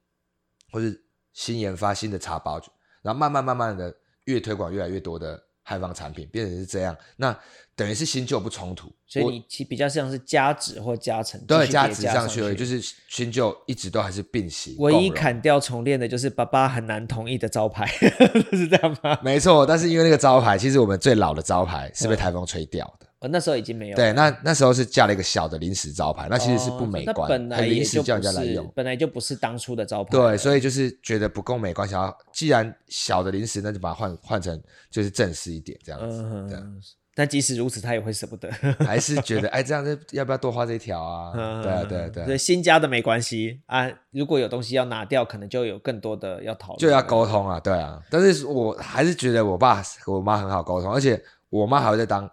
[0.72, 1.00] 或是
[1.32, 2.60] 新研发新的茶包，
[3.02, 3.96] 然后慢慢慢慢的
[4.26, 7.38] 越推广越来越多的汉方产品，变成是这样，那
[7.76, 14.76] 等于是新旧不冲突，所以你其比较像是加值或加成，对，加值上去而已，就是新旧一直都还是并行。
[14.80, 17.86] 唯一砍掉重练的就是爸爸很难同意的招牌，
[18.52, 19.18] 是这样吗？
[19.24, 23.06] 没错，但是因为那个招牌，其实我们最老的招牌是被台风吹掉的。
[23.28, 23.96] 那时候已经没有了。
[23.96, 30.12] 对，那那时候是架了一个小的临时招牌，那其实是不美观，很临时叫人家来用，本来就不是当初的招牌。
[30.12, 36.22] 对，所以就是觉得不够美观，想要既然小的临时，那就把它换换成就是正式一点这样子。
[36.22, 36.82] 嗯、这样。
[37.18, 41.32] 但即使如此，他也会舍不得，还是觉得哎，这样子要不要多花这一条啊？
[41.34, 48.02] 嗯、对啊，对啊，对新加的没关系啊，如果有东西要拿掉，可能就有更多的要讨论，就要沟通啊，对啊。
[48.12, 52.30] 但是我还是觉得我爸和我妈很好沟通，而且我妈还会在当。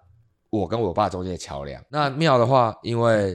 [0.53, 1.83] 我跟我爸中间的桥梁。
[1.89, 3.35] 那庙的话，因为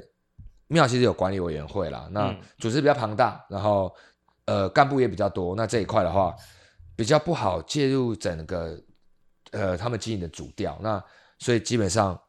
[0.68, 3.91] 庙其实有管理委员会啦，那组织比较庞大，然后
[4.45, 5.55] 呃干部也比较多。
[5.55, 6.36] 那这一块的话，
[6.95, 8.80] 比较不好介入整个
[9.49, 10.78] 呃他们经营的主调。
[10.80, 11.03] 那
[11.39, 12.20] 所以基本上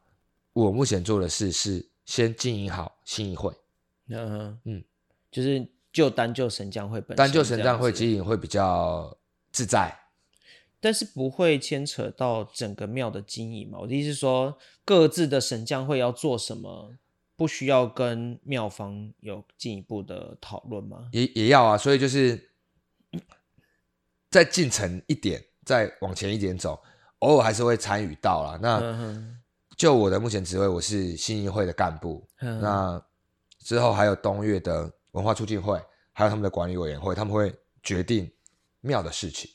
[0.53, 3.53] 我目前做的事是先经营好信义会。
[4.09, 4.83] 嗯嗯，
[5.29, 9.15] 就是就单就神将会本身单就神将会经营会比较
[9.51, 9.95] 自在。
[10.81, 13.79] 但是不会牵扯到整个庙的经营嘛？
[13.79, 16.95] 我的意思是说，各自的神将会要做什么，
[17.35, 21.09] 不需要跟庙方有进一步的讨论吗？
[21.11, 22.51] 也也要啊，所以就是
[24.29, 26.81] 再进城一点，再往前一点走，
[27.19, 28.59] 偶尔还是会参与到啦。
[28.61, 29.35] 那
[29.75, 32.27] 就我的目前职位，我是信义会的干部。
[32.39, 33.01] 那
[33.59, 35.81] 之后还有东岳的文化促进会，
[36.13, 37.53] 还有他们的管理委员会，他们会
[37.83, 38.31] 决定
[38.81, 39.49] 庙的事情。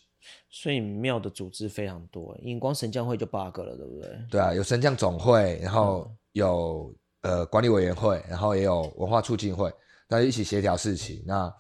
[0.56, 4.18] 所以庙的组织非常多，因为光神将会就八个了，对不对？
[4.30, 9.68] 对啊，有神将总会，然后有、嗯、呃管理委员会，然后也有文化促进会，
[10.06, 11.24] 大家一起协调事情。
[11.26, 11.52] 那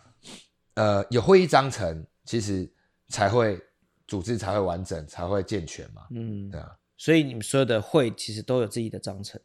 [0.74, 2.72] 呃有会议章程，其实
[3.08, 3.60] 才会
[4.06, 6.06] 组织才会完整，才会健全嘛。
[6.12, 6.76] 嗯，对啊。
[6.96, 9.40] 所以你们所有的会其实都有自己的章程，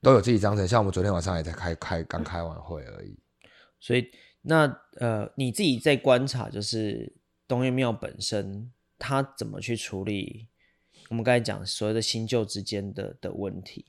[0.00, 0.66] 都有自己章程。
[0.66, 3.14] 像我们昨天晚上也在开开刚开完会而已。
[3.78, 4.06] 所以
[4.40, 4.64] 那
[5.00, 7.14] 呃你自己在观察就是。
[7.54, 10.48] 东岳庙本身，它怎么去处理
[11.08, 13.84] 我们刚才讲所谓的新旧之间的的问题？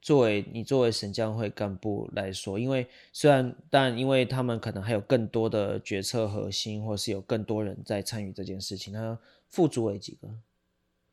[0.00, 8.92] 作为你作为神将会干部来说，因为虽然但因为他们可能还有更多的决策核心，或是有更多人在参与这件事情。
[8.92, 9.18] 那
[9.48, 10.28] 副主委几个？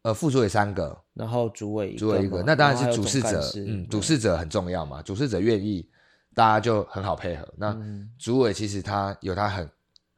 [0.04, 2.44] 呃，副主委三个，然后主委主委一个。
[2.44, 5.02] 那当然是主事者，嗯，主事者很重要嘛。
[5.02, 5.90] 主事者愿意，
[6.36, 7.52] 大家就很好配合。
[7.58, 7.76] 那
[8.20, 9.68] 主委其实他有他很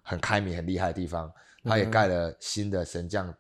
[0.08, 1.30] 很开明、很厉害的地方，
[1.66, 3.34] 他也盖了新的神将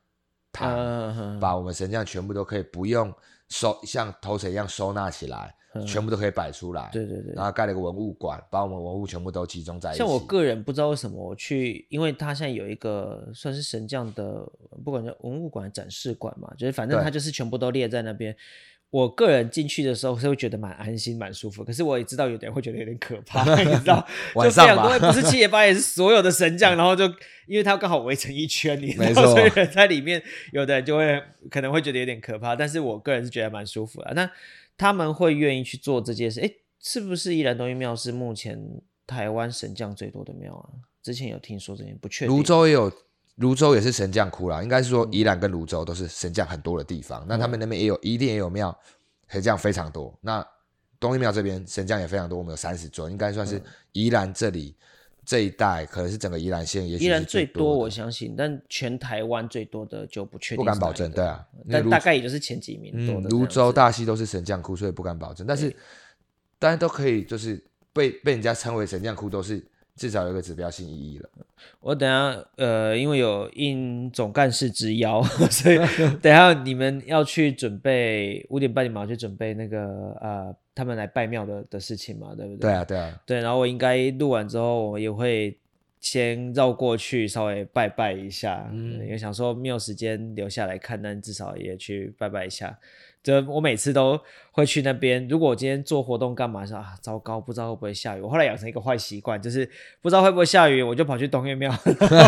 [0.52, 3.14] 堂，嗯、把我们神将全部都可以不用
[3.48, 5.56] 收，像头城一样收纳起来。
[5.86, 10.00] 全部都可以摆出来，对对对，然后盖了一个文物馆，把我们文物全部都集中在一起。
[10.00, 14.44] 像我个人不知道为什么我去，因为他现在有一个算是神将的，
[14.84, 18.36] 不管叫文物馆、展示馆嘛，就是反正他就是全部都列在那边。
[18.90, 27.06] 我个人进去的时候是会觉得蛮安心、蛮舒服，可是我也知道有点会觉得有点可怕， 你知道， 晚上嘛，不是 七爷八爷，是所有的神将，然后就
[27.48, 30.24] 因为他刚好围成一圈，你知道，所以人在里面，
[30.54, 31.22] 有的人就会
[31.52, 34.14] 可能会觉得有点可怕，但是我个人是觉得蛮舒服的。
[34.16, 34.30] 那
[34.78, 38.58] 他们会愿意去做这件事，哎，是不是依然东岳庙是目前
[39.06, 40.70] 台湾神将最多的庙啊？
[41.04, 42.36] 之前有听说这件，不确定。
[42.36, 42.92] 泸州也有，
[43.38, 47.24] 芦洲也是神将窟啦，应该是说宜兰跟泸州都是神将很多的地方。
[47.24, 48.78] 嗯、那他们那边也有，一定也有庙，
[49.28, 50.16] 神将非常多。
[50.22, 50.46] 那
[51.00, 53.62] 东岳庙这边神将也非常多，我们有三十尊，应该算是
[53.94, 54.76] 宜兰这里。
[55.24, 63.28] 这一带可能是整个宜兰县，也宜兰最多，我相信，但全台湾最多的就不确定，不敢保证，对啊，但大概也就是前几名多的。
[63.28, 65.70] 芦洲、大溪都是神将窟，所以不敢保证，但是
[66.58, 67.62] 大家都可以，就是
[67.92, 69.62] 被被人家称为神将窟，都是
[69.98, 71.30] 至少有一个指标性意义了。
[71.82, 75.22] 我等下呃，因为有应总干事之邀，
[75.52, 75.78] 所以
[76.22, 80.56] 等下你们要去准备五点半，你们要去准备那个呃。
[80.78, 82.60] 他们来拜庙的的事情嘛，对不对？
[82.60, 83.40] 对啊，对啊，对。
[83.40, 85.58] 然后我应该录完之后，我也会
[86.00, 92.78] 先绕过去稍微拜拜一下，嗯，因为想说没有时间留下来看，但至少也去拜拜一下。
[93.28, 94.18] 就我每次都
[94.52, 95.28] 会去那边。
[95.28, 98.22] 如果我今天做活动干嘛说啊，糟糕，不知道会不会下雨。
[98.22, 99.70] 我后来养成一个坏习惯，就是
[100.02, 101.70] 不知道会不会下雨，我就跑去东岳庙。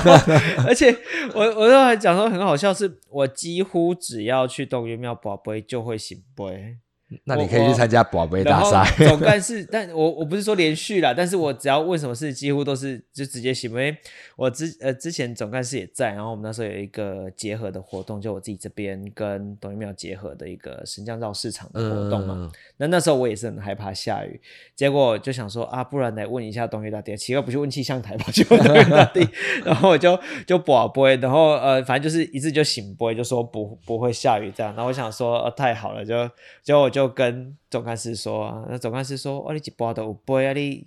[0.67, 0.93] 而且
[1.33, 6.75] 我我都还讲说很好笑，是我几乎只要去东岳庙，保杯就会醒杯。
[7.23, 9.07] 那你可以去参加宝贝大赛。
[9.07, 13.69] 总 干事，但我我不是说连续啦，但是我只要问什么事，几乎都是就直接行。
[13.69, 13.95] 因为
[14.35, 22.35] 我之呃之前总干事也在，然后我们那时候有一个结合的活动，就我自己这边跟东岳庙结合的一个神将绕市场的活动嘛。
[22.37, 24.39] 嗯、那那时候我也是很害怕下雨，
[24.75, 29.27] 结果就想说啊，不然来问一下东岳大帝，奇怪不去问气象台吧，就问东岳大帝，
[29.65, 34.73] 然后我就就博杯，然后呃反正就是一次就醒杯，就说不不会下雨这样。
[34.75, 36.29] 然后我想说，呃、太好了，就
[36.63, 36.98] 结果我就。
[36.99, 40.85] 就跟总干事说啊，那总干事说，哦，你一波都有杯啊，你，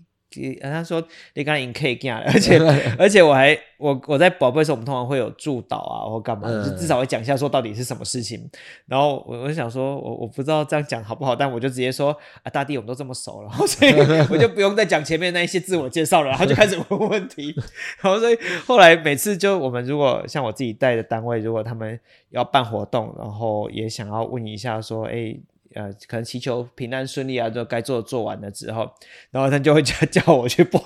[0.63, 1.03] 他说
[1.35, 2.59] 你刚才赢 K 干了， 而且
[2.99, 8.51] 而且我还我我在宝贝的时候，我们通常会有助导啊，或干嘛，嗯、就至少会讲一下说到底是什么事情。
[8.87, 13.93] 然后我我就想说，我我不知道这样讲好不好，但我就直接说啊，大地我们都这么熟了，然后所以
[14.33, 17.55] 我就不用再讲前面那一些自我介绍了，然后就开始问问题。
[18.01, 21.99] 然后所以后来每次就我们如果像我自己带的单位，如果他们
[22.31, 25.37] 要办活动，然后也想要问一下说，哎。
[25.75, 28.91] 呃，可能祈求平安顺利啊，就该做做完了之后，
[29.31, 30.81] 然后他就会叫 叫我去博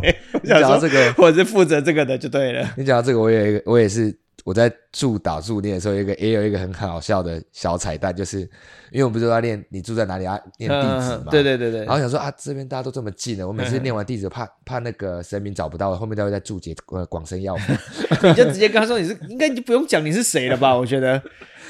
[0.00, 0.14] 杯。
[0.44, 2.68] 讲到这个，或者是负责这个的就对了。
[2.76, 8.40] 你讲到这个，我有一个我也是我在驻岛驻念的时候，有一个也有一个很好笑的小彩蛋，就是
[8.90, 11.26] 因为我们不是要念你住在哪里啊，念地址嘛。
[11.30, 11.80] 对对对对。
[11.80, 17.72] 然后想说啊，这边大家都这么近了，我每次念完地址怕怕那个神明找不到，后面都会在注解呃广生药符。
[18.28, 20.74] 你就直接跟他说你是，应该就不用讲你是谁了吧？
[20.76, 21.22] 我觉得。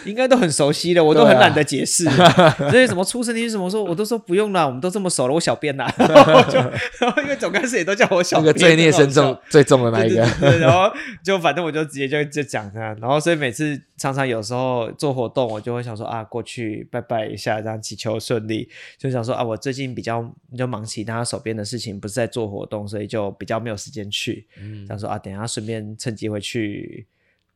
[0.04, 2.04] 应该都很熟悉的，我都很懒得解释。
[2.04, 5.92] 所以、啊、什么出生地是什么说，我都说不用了，我们都这么熟了，我小便呐。
[5.98, 6.58] 然后就，
[7.00, 8.46] 然后因为总干事也都叫我小便。
[8.46, 10.20] 那个罪孽深重最重的那一个。
[10.58, 10.90] 然后
[11.22, 18.68] 就反正我就直接就就讲他，然后所以每次常常有时候做活动，我就会想说啊，过去拜拜一下，这样祈求顺利。
[18.98, 20.24] 就想说啊，我最近比较
[20.56, 24.46] 就忙其他手边的事情，不是在做活动，所以就比较没有时间去。
[24.60, 27.06] 嗯，想说啊，等一下顺便趁机会去。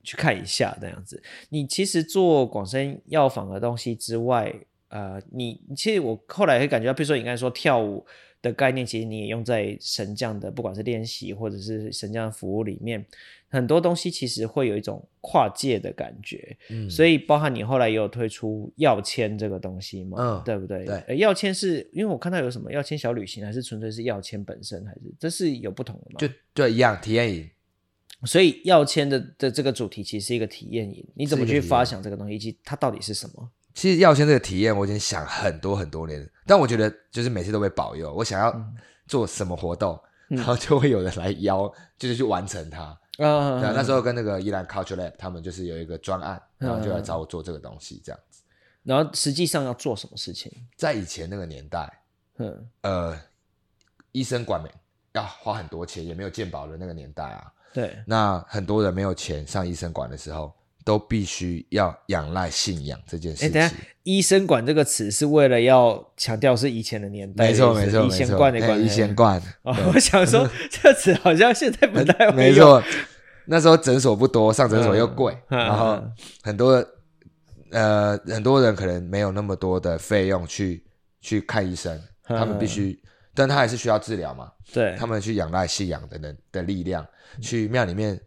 [0.05, 4.55] 去看一下这样子，你其实做广生药房的东西之外，
[4.89, 8.07] 呃，你其实我后来会感觉到，比如说你刚才说跳舞
[8.41, 13.05] 的概念，其实你也用在神将的，不管是练习或者是神将的服务里面，
[13.49, 16.57] 很多东西其实会有一种跨界的感觉。
[16.69, 20.85] 嗯，所以包含你后来也有推出药签这个东西嘛，嗯，对不对？
[20.85, 26.19] 对，药签是因为我看到有什么药签小旅行，还是纯粹是药签本身，还是这是有不同的吗？
[26.19, 27.49] 就对一样体验营。
[28.25, 33.51] 所以药签的的这个主题其实是一个体验营，你怎么去发想这个东西，以及它到底是什么？
[33.75, 38.15] 其实药签这个体验我已经想很多很多年，但我觉得就是每次都被保佑。
[38.15, 38.55] 我想要
[39.09, 40.01] 做什么活动，
[40.31, 42.97] 嗯、然后就会有人来邀，就是去完成它。
[43.19, 48.43] 嗯，对，那时候跟那个伊兰 Culture Lab 他们就是有一个专案，然后就来找我做这个东西，这样子。
[48.85, 50.53] 然后实际上要做什么事情？
[50.77, 52.03] 在以前那个年代，
[52.39, 53.21] 嗯，呃，
[54.13, 54.71] 医生管没
[55.15, 57.53] 要花很多钱，也没有健保的那个年代啊。
[57.75, 60.53] 对，那很多人没有钱上医生馆的时候，
[60.85, 63.49] 都必须要仰赖信仰这件事情。
[63.49, 68.15] 哎，等下，医生馆这个词是为了要强调是以前的年代，没错没错没错。
[68.15, 69.43] 医仙的医仙观。
[69.63, 72.83] 哦，我想说 这词好像现在不太没错。
[73.47, 76.03] 那时候诊所不多，上诊所又贵，嗯、然后
[76.43, 76.77] 很多、
[77.73, 80.83] 嗯、呃很多人可能没有那么多的费用去
[81.21, 81.95] 去看医生，
[82.29, 82.99] 嗯、他们必须，
[83.35, 84.51] 但他还是需要治疗嘛。
[84.73, 87.07] 对，他们去仰赖信仰的人的力量，
[87.41, 88.19] 去庙里面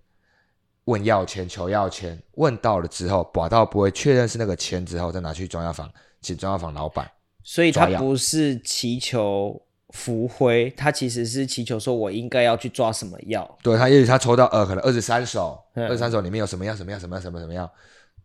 [0.86, 5.92] 问药签、求药签，问到了之后，把到不会确认是那个签之后，再拿去中药房，
[6.22, 7.10] 请中药房老板。
[7.44, 9.62] 所以他不是祈求。
[9.92, 13.58] 福灰，他其实是祈求说，我应该要去抓什么药？
[13.64, 16.76] 对，他也许他抽到呃，可能二十三手，二十三手里面有什么药？
[16.76, 17.00] 什么药？
[17.00, 17.22] 什么药？
[17.22, 17.72] 什么什么药？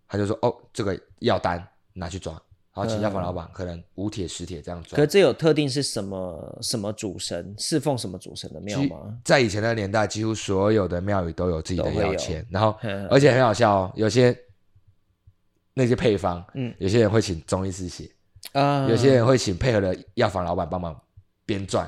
[0.08, 2.34] 他就说哦，这个药单拿去抓，
[2.74, 4.96] 然后请药房老板可能五铁十铁这样转。
[4.96, 9.18] 可这有特定是什么什么主神侍奉什么主神的庙吗？
[9.24, 12.76] 在以前的年代，几乎所有的庙宇都有自己的药签，然后
[13.10, 14.36] 而且很好笑哦，有些
[15.74, 18.10] 那些配方，嗯，有些人会请中医师写
[18.52, 20.98] 啊，有些人会请配合的药房老板帮忙。
[21.44, 21.86] 编撰，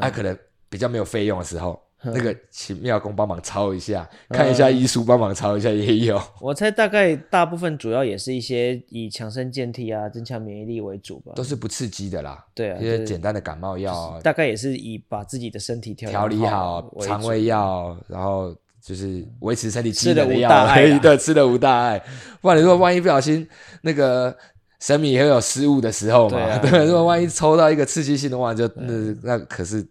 [0.00, 0.36] 他可能
[0.68, 6.20] 比较没有费用的时候，那个请庙公帮忙抄一下，看一下医书，帮忙抄一下也有。
[6.40, 12.44] 我猜大概大部分主要也是一些以强身健体啊、增强免疫力为主吧，都是不刺激的啦。
[12.54, 22.02] 对啊，一些简单的感冒药，大概也是以把自己的身体调调理好，肠胃药，然后就是维持身体机能的药，可以的，吃的无大碍。
[22.40, 23.46] 不然你说万一不小心
[23.82, 24.36] 那个。
[24.82, 29.86] 神明也会有失误的时候嘛，对，啊、 对，如果万一抽到一个刺激性的话，就那那可是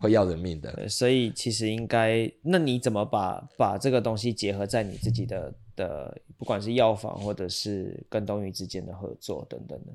[0.00, 0.88] 会要人命的。
[0.88, 9.92] 所以其实应该，那你怎么把把这个东西结合在你自己的的，不管是药房或者是跟东宇之间的合作等等呢？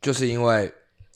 [0.00, 0.72] 就是因为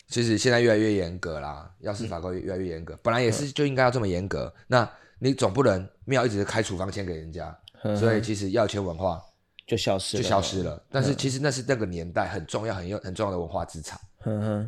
[0.07, 4.53] 其实现在越来越严格啦，药事法规越来越严格，嗯、本来也是就应该要这么严格。
[4.57, 9.21] 嗯、那你总不能庙一直开处方签给人家，嗯、所以其实药签文化。
[9.67, 10.85] 就消失了，就消失了。
[10.91, 14.01] 但是其实那是那个年代很重要、很有很重要的文化资产，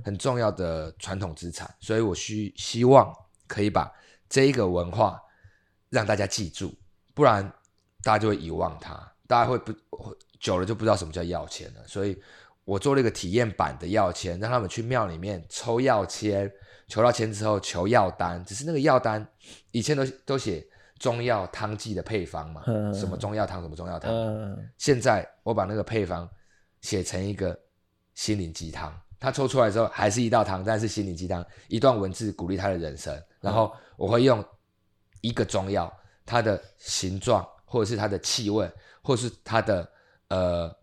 [0.05, 1.69] 很重要的传统资产。
[1.81, 3.13] 所以我需希望
[3.53, 3.93] 可以把
[4.29, 5.21] 这一个文化
[5.91, 6.75] 让大家记住，
[7.15, 7.43] 不然
[8.03, 8.95] 大家就会遗忘它，
[9.27, 9.73] 大家会不
[10.41, 11.81] 久了就不知道什么叫要签了。
[11.87, 12.21] 所以
[12.65, 16.51] 我做了一个体验版的要签，让他们去庙里面抽要签，
[16.89, 19.27] 求到签之后求药单，只是那个药单
[19.73, 20.67] 以前都都写。
[21.03, 24.09] 中药汤剂的配方嘛，嗯、什么中药汤，什么中药汤。
[24.13, 26.31] 嗯、现在我把那个配方
[26.81, 27.59] 写成一个
[28.15, 33.17] 心灵鸡汤，他抽出来之后还是一道汤，但是心灵鸡汤，一段文字鼓励他的人生。
[33.41, 34.45] 然后我会用
[35.21, 35.93] 一个中药，
[36.27, 38.69] 它的形状，或者是它的气味，
[39.01, 39.89] 或是它的
[40.29, 40.77] 呃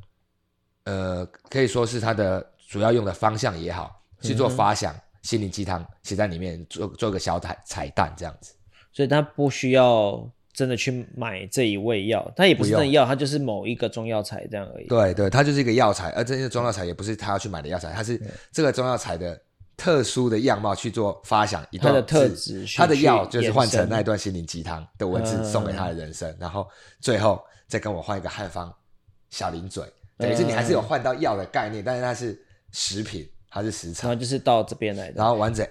[0.85, 8.55] 呃，可以说是它的主要用的方向也好，去做发想，嗯、心灵鸡汤写在里面，做做个小彩彩蛋这样子。
[8.93, 10.25] 所以他不需要
[10.59, 14.87] 真的去买这一味药，它也不是真的药，它就是某一个中药材这样而已。
[14.87, 19.41] 对对，它就是一个药材，而这些中药材也不是他要去买的药材，它是这个中药材的
[19.77, 26.67] 特殊的样貌去做发想一段的特质，他的药就是换成那一段心灵鸡汤的文字送给他的人生，嗯、然后
[26.99, 28.69] 最后再跟我换一个汉方
[29.29, 29.85] 小零嘴，
[30.17, 32.37] 等于是你还是有换到药的概念，嗯、但是它是
[32.73, 35.65] 食品，它是食材，然后就是到这边来的，然后完整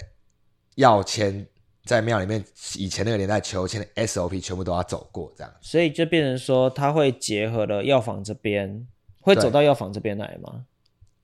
[0.76, 1.46] 药签。
[1.88, 2.44] 在庙里面，
[2.76, 8.86] 以前那个年代求签的 SOP 全部都要走过，这样，所以就变成说，他会结合了药房这边，
[9.22, 10.66] 会走到药房这边来吗？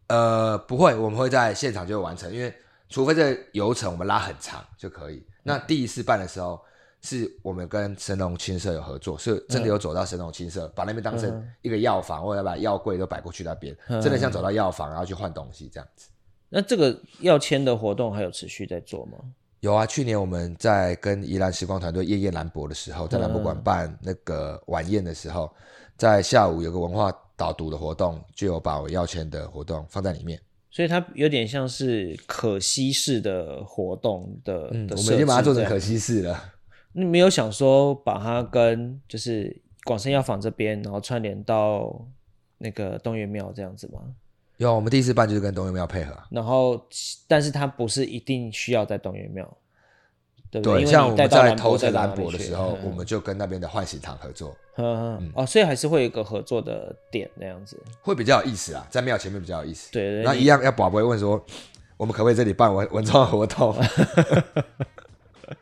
[0.07, 2.51] 呃，不会，我们会在现场就完成，因为
[2.89, 5.23] 除非这个流程我们拉很长就可以。
[5.43, 6.59] 那第一次办的时候，
[7.03, 16.09] 是我们跟神农青社有合作，是真的有走到神农青社，嗯、把那边当成一个药房，或者把药柜都摆过去那边，嗯、真的像走到药房，然后去换东西这样子。
[16.49, 19.19] 那这个要签的活动还有持续在做吗？
[19.65, 25.51] 有啊，去年我们在跟宜兰时光团队夜宴兰博的时候，在兰博馆办那个晚宴的时候，
[25.97, 30.39] 在下午有个文化导读的活动，就有把我要签的活动放在里面。
[30.71, 34.69] 所以它有点像是可惜式的活动的。
[34.73, 36.53] 嗯，我们已经把它做成可惜式了。
[36.93, 42.07] 你没有想说把它跟就是广生药房这边，然后串联到
[42.59, 44.03] 那个东岳庙这样子吗？
[44.59, 46.81] 有，我们第一次办就是跟东岳庙配合，然后，
[47.27, 49.45] 但是它不是一定需要在东岳庙，
[50.51, 50.87] 对不对？
[50.87, 59.91] 像我们在投资兰博的时候，我们就跟那边的唤醒堂合作，嗯哦，所以还是会有一个合作的点那样子，会比较有意思啊，在庙前面比较有意思。
[59.93, 61.45] 对对，那一样要宝贝问说，
[61.97, 63.75] 我们可不可以这里办文文创活动？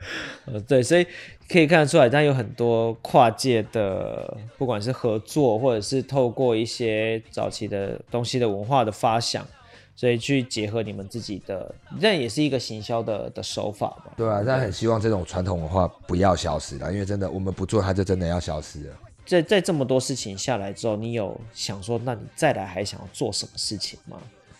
[0.46, 1.06] 呃，对，所以
[1.48, 9.46] 可以看得出来，但有很多跨界的，不管是合作，或者是透过一些早期的东西的文化的发想，
[9.94, 14.12] 所以去结合你们自己的，这也是一个行销的的手法嘛。
[14.16, 18.94] 对啊，但很希望这种传统文化不要消失了，因为真的我们不做，它就真的要消失了。
[19.24, 24.18] 在在这么多事情下来之后，你有想说，那你再来还想要做什么事情吗？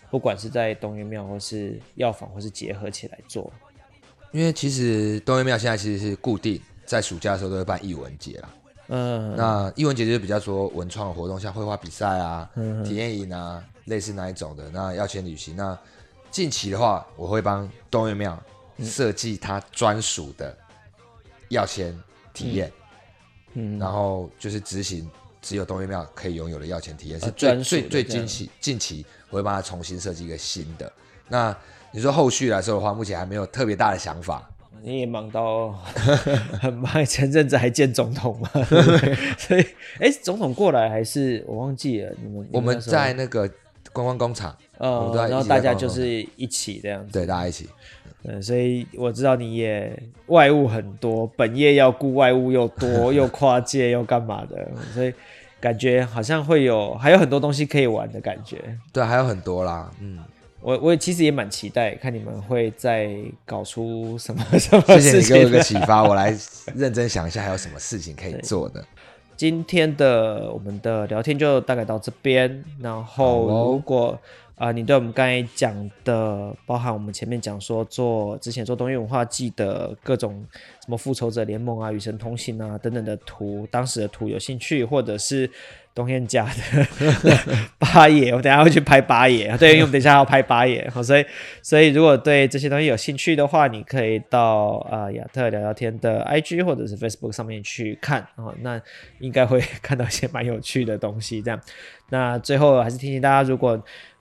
[0.09, 3.51] 不管是在东岳庙，或是药房，或是结合起来做。
[4.33, 8.49] 因为其实东岳庙现在其实是固定在暑假的时候都会办艺文节啦。
[8.89, 14.69] 嗯，那艺文节就是比较说文创的活动，像绘画比赛啊、嗯、体验营啊，类似那一种的。
[14.71, 15.55] 那要签旅行。
[15.55, 15.79] 那
[16.31, 18.43] 近期的话，我会帮东岳庙
[18.83, 20.57] 设计它专属的
[21.49, 21.97] 要签
[22.35, 22.73] 体验。
[23.55, 25.09] 嗯，然后就是执行
[25.43, 30.91] 只有东岳庙可以拥有的要签体验，是最、啊、最最近期近期我会帮他重新设计一个新的。
[31.29, 31.57] 那
[31.93, 34.49] 你说后续来说的话，目前还没有特别大的想法。
[34.85, 35.71] 你也忙到
[36.61, 38.51] 很忙，前阵子还见总统嘛？
[38.69, 39.65] 对对 所以，
[40.01, 42.13] 哎，总统过来还是我忘记了。
[42.21, 43.49] 你们我们在那个
[43.93, 47.69] 观光工厂，哦，然后大家就是一起这样子，对，大家一起。
[48.25, 55.15] 嗯，所以我知道你也外务很多，本业要顾，外务又多， 又跨界又干嘛的，所以
[55.61, 58.59] 感觉好像会有还有很多东西可以玩的感觉。
[58.93, 60.19] 对，还有很多啦，嗯。
[60.63, 63.11] 我我其实也蛮期待看你们会再
[63.45, 65.21] 搞出什么 什么事情。
[65.21, 66.37] 谢谢你给我一个启发，我来
[66.77, 68.85] 认真想一下还有什么事情可以做的。
[69.37, 74.17] 今天的我们的聊天就大概到这边，然后如果
[74.55, 80.47] 啊、呃，你对我们刚才讲的，包含我们前面讲说做之前做东岳文化季的各种
[80.85, 85.51] 什么复仇者联盟啊、与神同行啊等等的图，当时的图有兴趣，或者是。
[85.95, 86.87] 东彦家的
[87.79, 89.55] 八爷，我等下会去拍八爷。
[89.59, 91.25] 对，因为我们等一下要拍八爷，好，所以
[91.63, 98.81] 所以如果对这些东西有兴趣的话，你可以到啊亚特聊聊天的 IG 或者是 Facebook 上面去看啊，那
[99.19, 101.43] 应该会看到一些蛮有趣的东西。
[101.43, 101.61] 这样，
[102.11, 103.73] 那最后还是提醒大家，如果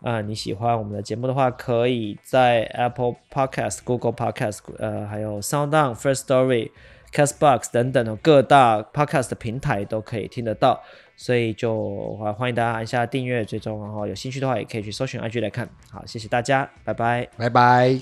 [0.01, 6.71] 啊、呃、你喜欢我们的节目的话，可以在 Apple Podcast、Google Podcast，呃，还有 SoundOn、First Story、
[7.13, 10.81] Castbox 等等的各大 Podcast 平台都可以听得到。
[11.21, 15.69] 所以就欢迎大家按下订阅追踪，然后有兴趣的话也可以去搜寻 IG 来看。
[15.91, 17.99] 好，谢谢大家，拜拜，拜拜。